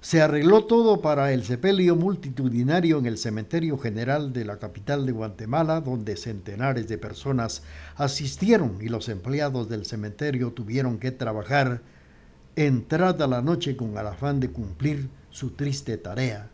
Se 0.00 0.20
arregló 0.20 0.64
todo 0.64 1.00
para 1.00 1.32
el 1.32 1.44
sepelio 1.44 1.94
multitudinario 1.94 2.98
en 2.98 3.06
el 3.06 3.18
Cementerio 3.18 3.78
General 3.78 4.32
de 4.32 4.44
la 4.44 4.56
capital 4.56 5.06
de 5.06 5.12
Guatemala, 5.12 5.80
donde 5.80 6.16
centenares 6.16 6.88
de 6.88 6.98
personas 6.98 7.62
asistieron 7.94 8.78
y 8.80 8.88
los 8.88 9.08
empleados 9.08 9.68
del 9.68 9.86
cementerio 9.86 10.50
tuvieron 10.50 10.98
que 10.98 11.12
trabajar 11.12 11.82
entrada 12.56 13.28
la 13.28 13.42
noche 13.42 13.76
con 13.76 13.96
el 13.96 14.06
afán 14.08 14.40
de 14.40 14.50
cumplir 14.50 15.08
su 15.30 15.50
triste 15.50 15.98
tarea. 15.98 16.50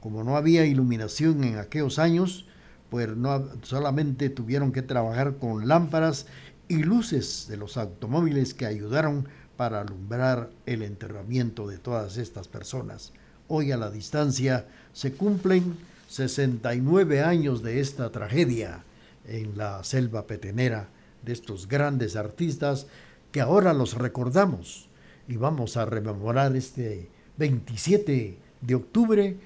Como 0.00 0.22
no 0.22 0.36
había 0.36 0.66
iluminación 0.66 1.44
en 1.44 1.56
aquellos 1.56 1.98
años, 1.98 2.44
pues 2.90 3.16
no, 3.16 3.48
solamente 3.62 4.30
tuvieron 4.30 4.72
que 4.72 4.82
trabajar 4.82 5.36
con 5.36 5.68
lámparas 5.68 6.26
y 6.68 6.82
luces 6.82 7.46
de 7.48 7.56
los 7.56 7.76
automóviles 7.76 8.54
que 8.54 8.66
ayudaron 8.66 9.28
para 9.56 9.80
alumbrar 9.80 10.50
el 10.66 10.82
enterramiento 10.82 11.66
de 11.66 11.78
todas 11.78 12.16
estas 12.16 12.48
personas. 12.48 13.12
Hoy 13.48 13.72
a 13.72 13.76
la 13.76 13.90
distancia 13.90 14.66
se 14.92 15.12
cumplen 15.12 15.76
69 16.08 17.22
años 17.22 17.62
de 17.62 17.80
esta 17.80 18.10
tragedia 18.10 18.84
en 19.26 19.56
la 19.56 19.84
selva 19.84 20.26
petenera 20.26 20.88
de 21.22 21.32
estos 21.32 21.68
grandes 21.68 22.16
artistas 22.16 22.86
que 23.32 23.40
ahora 23.40 23.72
los 23.72 23.94
recordamos 23.94 24.88
y 25.26 25.36
vamos 25.36 25.76
a 25.76 25.86
rememorar 25.86 26.54
este 26.56 27.08
27 27.38 28.38
de 28.60 28.74
octubre 28.74 29.36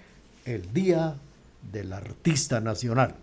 el 0.45 0.73
Día 0.73 1.17
del 1.73 1.93
Artista 1.93 2.61
Nacional. 2.61 3.17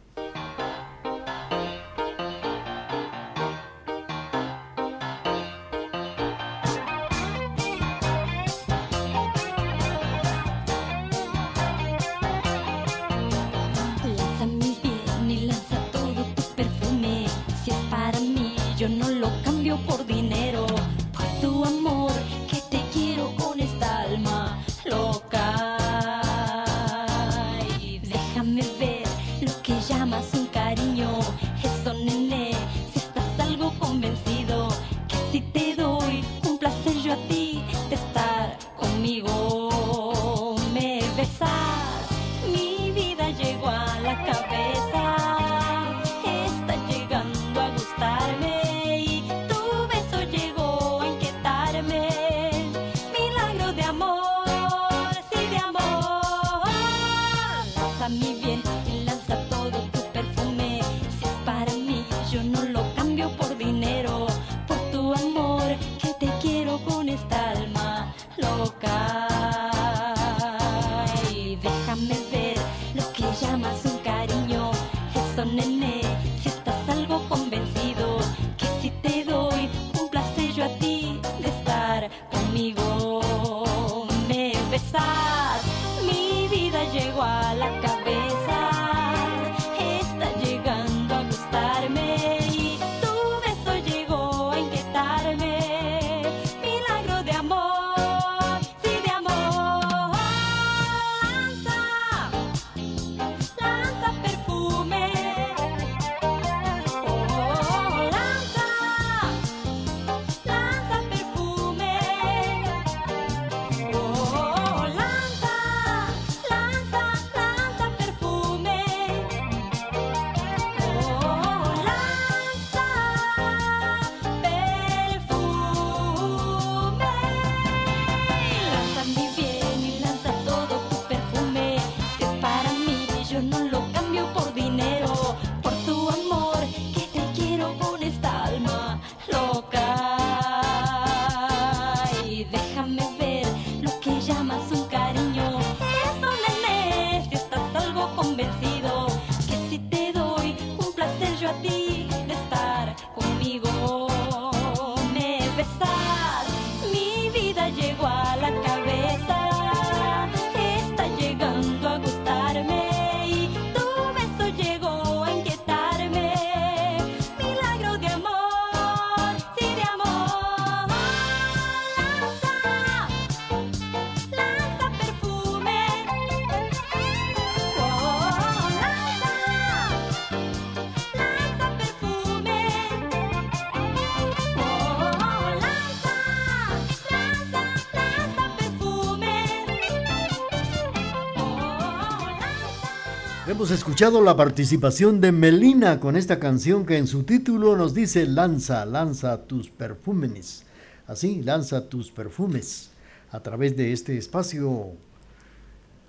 Hemos 193.47 193.70
escuchado 193.70 194.24
la 194.24 194.36
participación 194.36 195.22
de 195.22 195.32
Melina 195.32 195.99
con 195.99 196.17
esta 196.17 196.39
canción 196.39 196.84
que 196.84 196.97
en 196.97 197.05
su 197.05 197.26
título 197.26 197.78
nos 197.78 197.93
dice 197.93 198.26
Lanza, 198.26 198.84
lanza 198.86 199.43
tus 199.43 199.70
perfumes. 199.70 200.63
Así, 201.05 201.43
lanza 201.43 201.88
tus 201.88 202.09
perfumes 202.09 202.89
a 203.32 203.41
través 203.41 203.78
de 203.78 203.93
este 203.93 204.17
espacio 204.17 204.93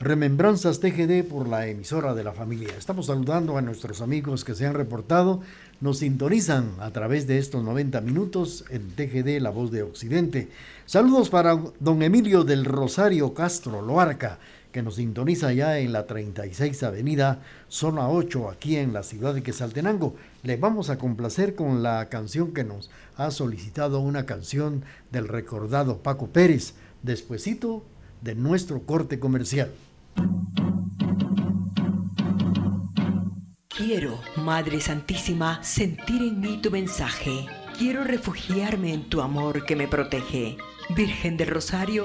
Remembranzas 0.01 0.81
TGD 0.81 1.25
por 1.25 1.47
la 1.47 1.67
emisora 1.67 2.15
de 2.15 2.25
la 2.25 2.33
familia. 2.33 2.71
Estamos 2.79 3.07
saludando 3.07 3.59
a 3.59 3.63
nuestros 3.63 4.01
amigos 4.01 4.43
que 4.43 4.55
se 4.55 4.67
han 4.67 4.75
reportado, 4.75 5.43
nos 5.83 5.99
sintonizan 5.99 6.71
a 6.81 6.91
través 6.91 7.27
de 7.27 7.37
estos 7.37 7.63
90 7.63 8.01
minutos 8.01 8.65
en 8.71 8.91
TGD 8.91 9.43
La 9.43 9.51
Voz 9.51 9.71
de 9.71 9.83
Occidente. 9.83 10.49
Saludos 10.87 11.29
para 11.29 11.59
don 11.81 12.03
Emilio 12.03 12.45
del 12.45 12.65
Rosario 12.65 13.35
Castro 13.35 13.83
Loarca 13.83 14.39
que 14.77 14.83
nos 14.83 14.97
sintoniza 14.97 15.55
ya 15.55 15.79
en 15.79 15.91
la 15.91 16.07
36 16.07 16.83
Avenida, 16.83 17.41
zona 17.67 18.11
8, 18.11 18.51
aquí 18.51 18.77
en 18.77 18.93
la 18.93 19.03
ciudad 19.03 19.33
de 19.33 19.43
Quesaltenango. 19.43 20.17
Les 20.43 20.61
vamos 20.61 20.91
a 20.91 20.99
complacer 20.99 21.55
con 21.55 21.83
la 21.83 22.11
canción 22.11 22.53
que 22.53 22.63
nos 22.63 22.91
ha 23.17 23.31
solicitado 23.31 24.01
una 24.01 24.27
canción 24.27 24.85
del 25.11 25.29
recordado 25.29 26.03
Paco 26.03 26.27
Pérez, 26.27 26.75
despuesito 27.03 27.87
de 28.21 28.35
nuestro 28.35 28.83
corte 28.83 29.19
comercial. 29.19 29.73
Quiero, 33.69 34.21
Madre 34.37 34.83
Santísima, 34.83 35.65
sentir 35.65 36.21
en 36.21 36.39
mí 36.39 36.61
tu 36.61 36.71
mensaje. 36.71 37.47
Quiero 37.79 38.05
refugiarme 38.05 38.93
en 38.93 39.09
tu 39.09 39.23
amor 39.23 39.65
que 39.65 39.75
me 39.75 39.89
protege. 39.89 40.59
Virgen 40.95 41.39
del 41.39 41.49
Rosario, 41.49 42.05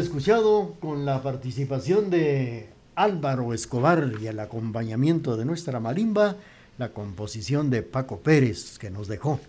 escuchado 0.00 0.74
con 0.80 1.06
la 1.06 1.22
participación 1.22 2.10
de 2.10 2.68
Álvaro 2.94 3.54
Escobar 3.54 4.12
y 4.20 4.26
el 4.26 4.38
acompañamiento 4.40 5.36
de 5.36 5.44
nuestra 5.44 5.80
marimba 5.80 6.36
la 6.78 6.92
composición 6.92 7.70
de 7.70 7.82
Paco 7.82 8.20
Pérez 8.20 8.78
que 8.78 8.90
nos 8.90 9.08
dejó 9.08 9.40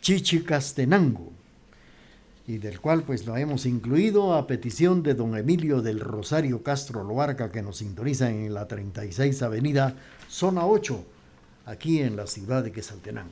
Chichi 0.00 0.42
Castenango 0.42 1.32
y 2.46 2.58
del 2.58 2.80
cual 2.80 3.04
pues 3.04 3.26
lo 3.26 3.36
hemos 3.36 3.64
incluido 3.64 4.34
a 4.34 4.46
petición 4.46 5.02
de 5.02 5.14
don 5.14 5.36
Emilio 5.36 5.80
del 5.80 6.00
Rosario 6.00 6.62
Castro 6.62 7.02
Loarca 7.02 7.50
que 7.50 7.62
nos 7.62 7.78
sintoniza 7.78 8.30
en 8.30 8.52
la 8.52 8.68
36 8.68 9.42
Avenida 9.42 9.96
Zona 10.28 10.66
8 10.66 11.04
aquí 11.66 12.00
en 12.00 12.16
la 12.16 12.26
ciudad 12.26 12.62
de 12.62 12.72
Quesaltenango. 12.72 13.30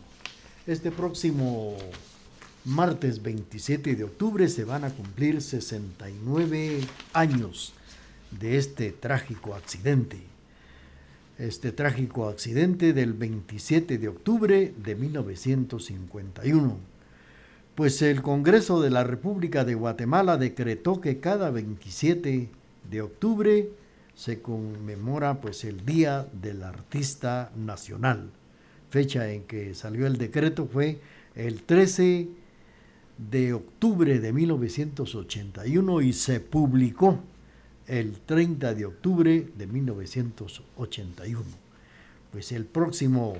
Este 0.66 0.91
próximo 0.91 1.76
martes 2.64 3.22
27 3.22 3.96
de 3.96 4.04
octubre 4.04 4.48
se 4.48 4.64
van 4.64 4.84
a 4.84 4.90
cumplir 4.90 5.42
69 5.42 6.80
años 7.12 7.72
de 8.30 8.56
este 8.56 8.92
trágico 8.92 9.54
accidente. 9.54 10.18
Este 11.38 11.72
trágico 11.72 12.28
accidente 12.28 12.92
del 12.92 13.14
27 13.14 13.98
de 13.98 14.08
octubre 14.08 14.74
de 14.76 14.94
1951. 14.94 16.76
Pues 17.74 18.00
el 18.02 18.22
Congreso 18.22 18.80
de 18.80 18.90
la 18.90 19.02
República 19.02 19.64
de 19.64 19.74
Guatemala 19.74 20.36
decretó 20.36 21.00
que 21.00 21.18
cada 21.18 21.50
27 21.50 22.48
de 22.90 23.02
octubre 23.02 23.70
se 24.14 24.40
conmemora 24.40 25.40
pues 25.40 25.64
el 25.64 25.84
Día 25.84 26.28
del 26.32 26.62
Artista 26.62 27.50
Nacional. 27.56 28.30
Fecha 28.90 29.32
en 29.32 29.44
que 29.44 29.74
salió 29.74 30.06
el 30.06 30.18
decreto 30.18 30.68
fue 30.70 31.00
el 31.34 31.62
13 31.62 32.02
de 32.02 32.41
octubre 33.52 34.18
de 34.18 34.32
1981 34.32 36.00
y 36.02 36.12
se 36.12 36.40
publicó 36.40 37.20
el 37.86 38.18
30 38.20 38.74
de 38.74 38.86
octubre 38.86 39.48
de 39.56 39.66
1981. 39.66 41.42
Pues 42.30 42.52
el 42.52 42.64
próximo 42.64 43.36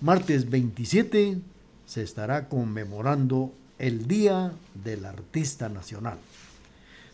martes 0.00 0.50
27 0.50 1.38
se 1.86 2.02
estará 2.02 2.48
conmemorando 2.48 3.52
el 3.78 4.06
Día 4.08 4.52
del 4.74 5.04
Artista 5.04 5.68
Nacional. 5.68 6.18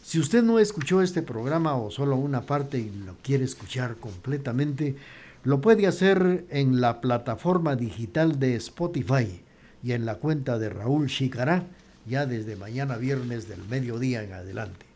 Si 0.02 0.18
usted 0.18 0.42
no 0.42 0.58
escuchó 0.58 1.02
este 1.02 1.22
programa 1.22 1.76
o 1.76 1.90
solo 1.90 2.16
una 2.16 2.42
parte 2.42 2.78
y 2.78 2.90
lo 2.90 3.16
quiere 3.22 3.44
escuchar 3.44 3.96
completamente, 3.96 4.96
lo 5.44 5.60
puede 5.60 5.86
hacer 5.86 6.46
en 6.50 6.80
la 6.80 7.00
plataforma 7.00 7.76
digital 7.76 8.38
de 8.38 8.56
Spotify 8.56 9.43
y 9.84 9.92
en 9.92 10.06
la 10.06 10.16
cuenta 10.16 10.58
de 10.58 10.70
Raúl 10.70 11.08
Chicará 11.08 11.64
ya 12.06 12.26
desde 12.26 12.56
mañana 12.56 12.96
viernes 12.96 13.48
del 13.48 13.62
mediodía 13.68 14.22
en 14.22 14.32
adelante. 14.32 14.86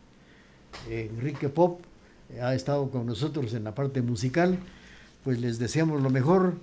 Enrique 0.91 1.49
Pop 1.49 1.81
ha 2.43 2.55
estado 2.55 2.91
con 2.91 3.07
nosotros 3.07 3.55
en 3.55 3.65
la 3.65 3.75
parte 3.75 4.03
musical, 4.03 4.59
pues 5.25 5.41
les 5.41 5.59
deseamos 5.59 6.03
lo 6.03 6.11
mejor 6.11 6.55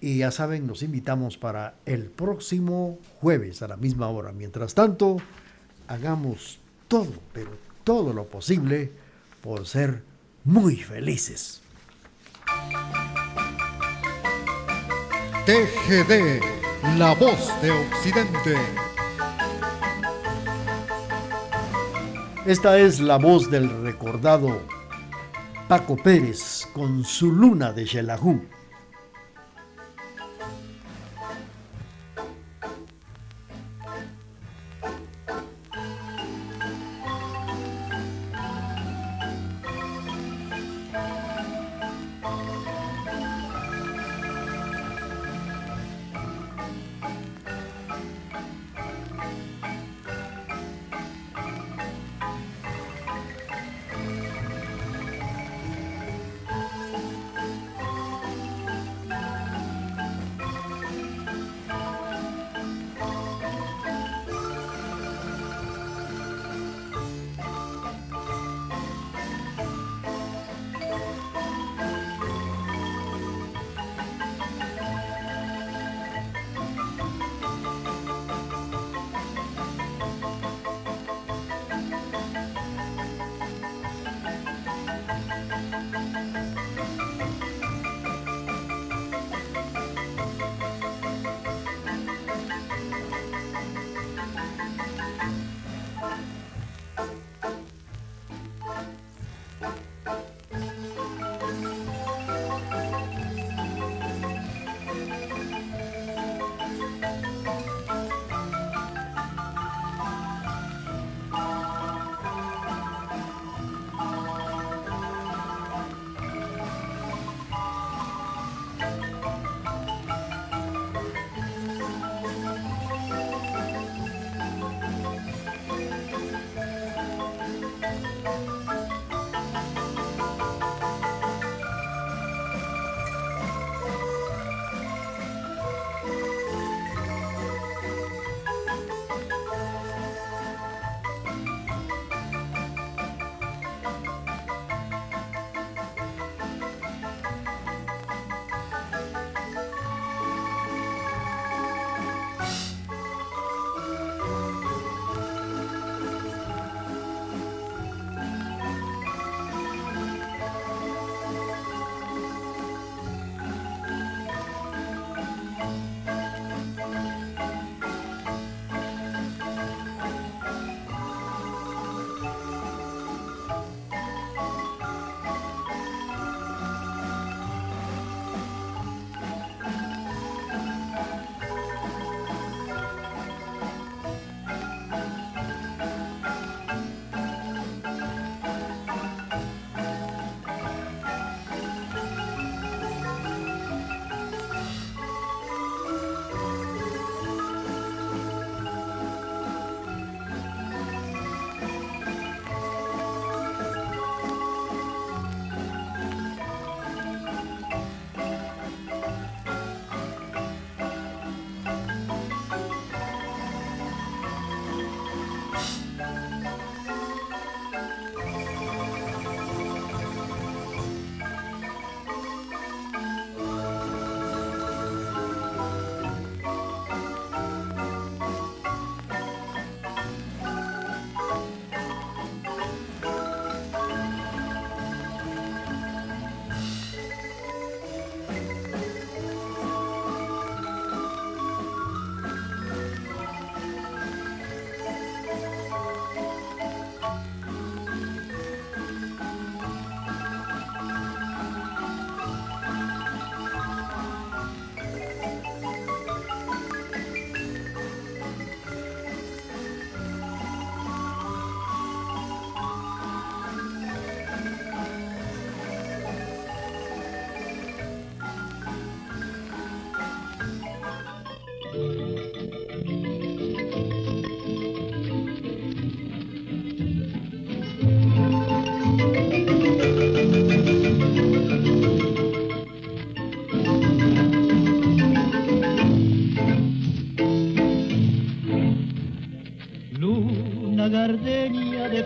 y 0.00 0.18
ya 0.18 0.30
saben, 0.30 0.66
nos 0.66 0.82
invitamos 0.82 1.36
para 1.36 1.74
el 1.84 2.04
próximo 2.04 2.98
jueves 3.20 3.62
a 3.62 3.68
la 3.68 3.76
misma 3.76 4.08
hora. 4.08 4.32
Mientras 4.32 4.74
tanto, 4.74 5.16
hagamos 5.88 6.60
todo, 6.86 7.14
pero 7.32 7.50
todo 7.84 8.12
lo 8.12 8.26
posible 8.26 8.92
por 9.42 9.66
ser 9.66 10.02
muy 10.44 10.76
felices. 10.76 11.62
TGD, 15.46 16.42
la 16.82 17.14
voz 17.14 17.52
de 17.60 17.70
Occidente. 17.70 18.56
Esta 22.46 22.78
es 22.78 23.00
la 23.00 23.16
voz 23.18 23.50
del 23.50 23.82
recordado 23.82 24.60
Paco 25.68 25.96
Pérez 25.96 26.66
con 26.72 27.04
su 27.04 27.32
luna 27.32 27.72
de 27.72 27.86
Xelajú. 27.86 28.40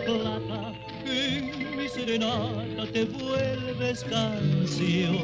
plata, 0.05 0.73
en 1.05 1.77
mi 1.77 1.87
serenata 1.87 2.85
te 2.91 3.05
vuelves 3.05 4.03
canción. 4.03 5.17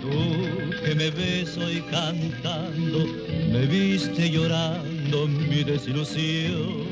Tú 0.00 0.70
que 0.84 0.94
me 0.94 1.10
ves 1.10 1.56
hoy 1.56 1.82
cantando, 1.90 3.06
me 3.52 3.66
viste 3.66 4.30
llorando 4.30 5.26
mi 5.28 5.64
desilusión. 5.64 6.84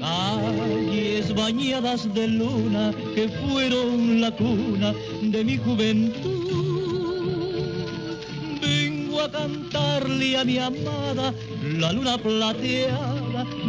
Calles 0.00 1.34
bañadas 1.34 2.12
de 2.14 2.26
luna 2.26 2.92
que 3.14 3.28
fueron 3.28 4.20
la 4.20 4.30
cuna 4.30 4.94
de 5.22 5.44
mi 5.44 5.58
juventud. 5.58 6.70
Vengo 8.62 9.20
a 9.20 9.30
cantarle 9.30 10.36
a 10.38 10.44
mi 10.44 10.58
amada 10.58 11.34
la 11.62 11.92
luna 11.92 12.16
plateada 12.16 13.19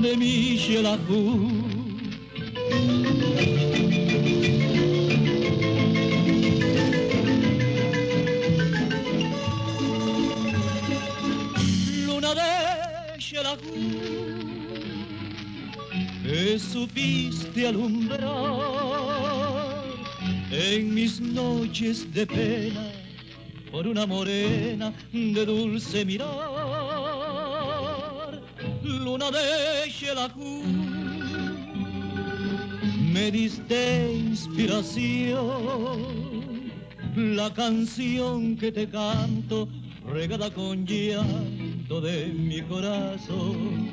de 0.02 0.18
mi 0.18 0.58
Xelajú. 0.58 1.22
Luna 12.06 12.32
de 12.36 13.20
Xelajú 13.20 14.12
que 16.24 16.58
supiste 16.60 17.68
alumbrar 17.68 18.24
en 20.52 20.94
mis 20.94 21.20
noches 21.20 22.12
de 22.14 22.26
pena 22.26 22.92
por 23.72 23.88
una 23.88 24.06
morena 24.06 24.94
de 25.12 25.46
dulce 25.46 26.06
mirar. 26.06 26.61
Xelajú, 29.22 30.64
me 33.14 33.30
diste 33.30 34.12
inspiración, 34.12 35.52
la 37.16 37.54
canción 37.54 38.58
que 38.58 38.72
te 38.72 38.90
canto 38.90 39.68
regada 40.08 40.50
con 40.50 40.88
llanto 40.88 42.02
de 42.02 42.34
mi 42.34 42.62
corazón. 42.64 43.92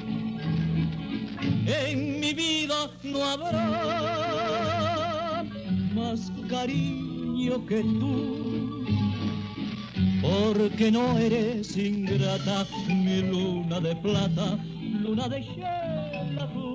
En 1.66 2.20
mi 2.20 2.32
vida 2.32 2.90
no 3.02 3.22
habrá 3.22 4.24
más 5.94 6.32
cariño 6.48 7.66
que 7.66 7.82
tú, 7.82 8.82
porque 10.22 10.90
no 10.90 11.18
eres 11.18 11.76
ingrata, 11.76 12.66
mi 12.88 13.20
luna 13.20 13.78
de 13.78 13.94
plata, 13.96 14.58
luna 15.08 15.26
de 15.26 15.40
Xelajú, 15.42 16.68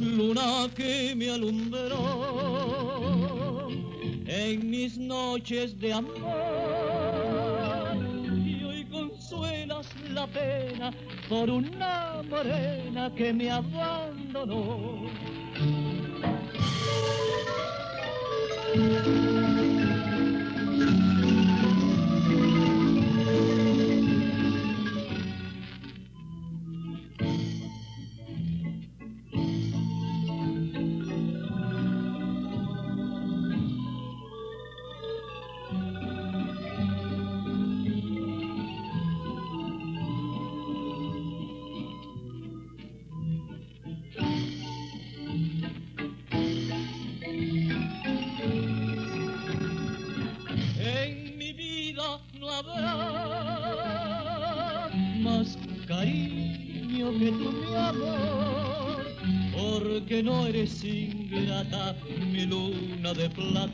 luna 0.00 0.68
que 0.76 1.14
me 1.16 1.30
alumbró 1.30 2.02
en 4.26 4.70
mis 4.70 4.98
noches 4.98 5.78
de 5.80 5.94
amor 5.94 6.12
y 8.44 8.64
hoy 8.64 8.84
consuelas 8.84 9.86
la 10.10 10.26
pena 10.26 10.92
por 11.30 11.48
una 11.48 12.22
morena 12.28 13.10
que 13.16 13.32
me 13.32 13.50
abandonó. 13.50 15.08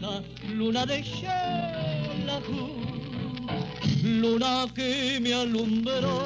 Plata, 0.05 0.23
luna 0.53 0.87
de 0.87 1.03
Xelajú, 1.03 2.69
luna 4.03 4.67
que 4.75 5.19
me 5.21 5.35
alumbró 5.35 6.19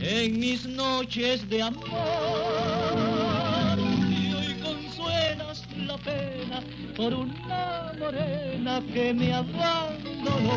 en 0.00 0.38
mis 0.38 0.66
noches 0.66 1.48
de 1.48 1.62
amor 1.62 1.88
y 4.10 4.32
hoy 4.34 4.54
consuelas 4.62 5.64
la 5.76 5.96
pena 5.98 6.62
por 6.96 7.14
una 7.14 7.92
morena 7.98 8.82
que 8.92 9.14
me 9.14 9.32
abandonó. 9.34 10.54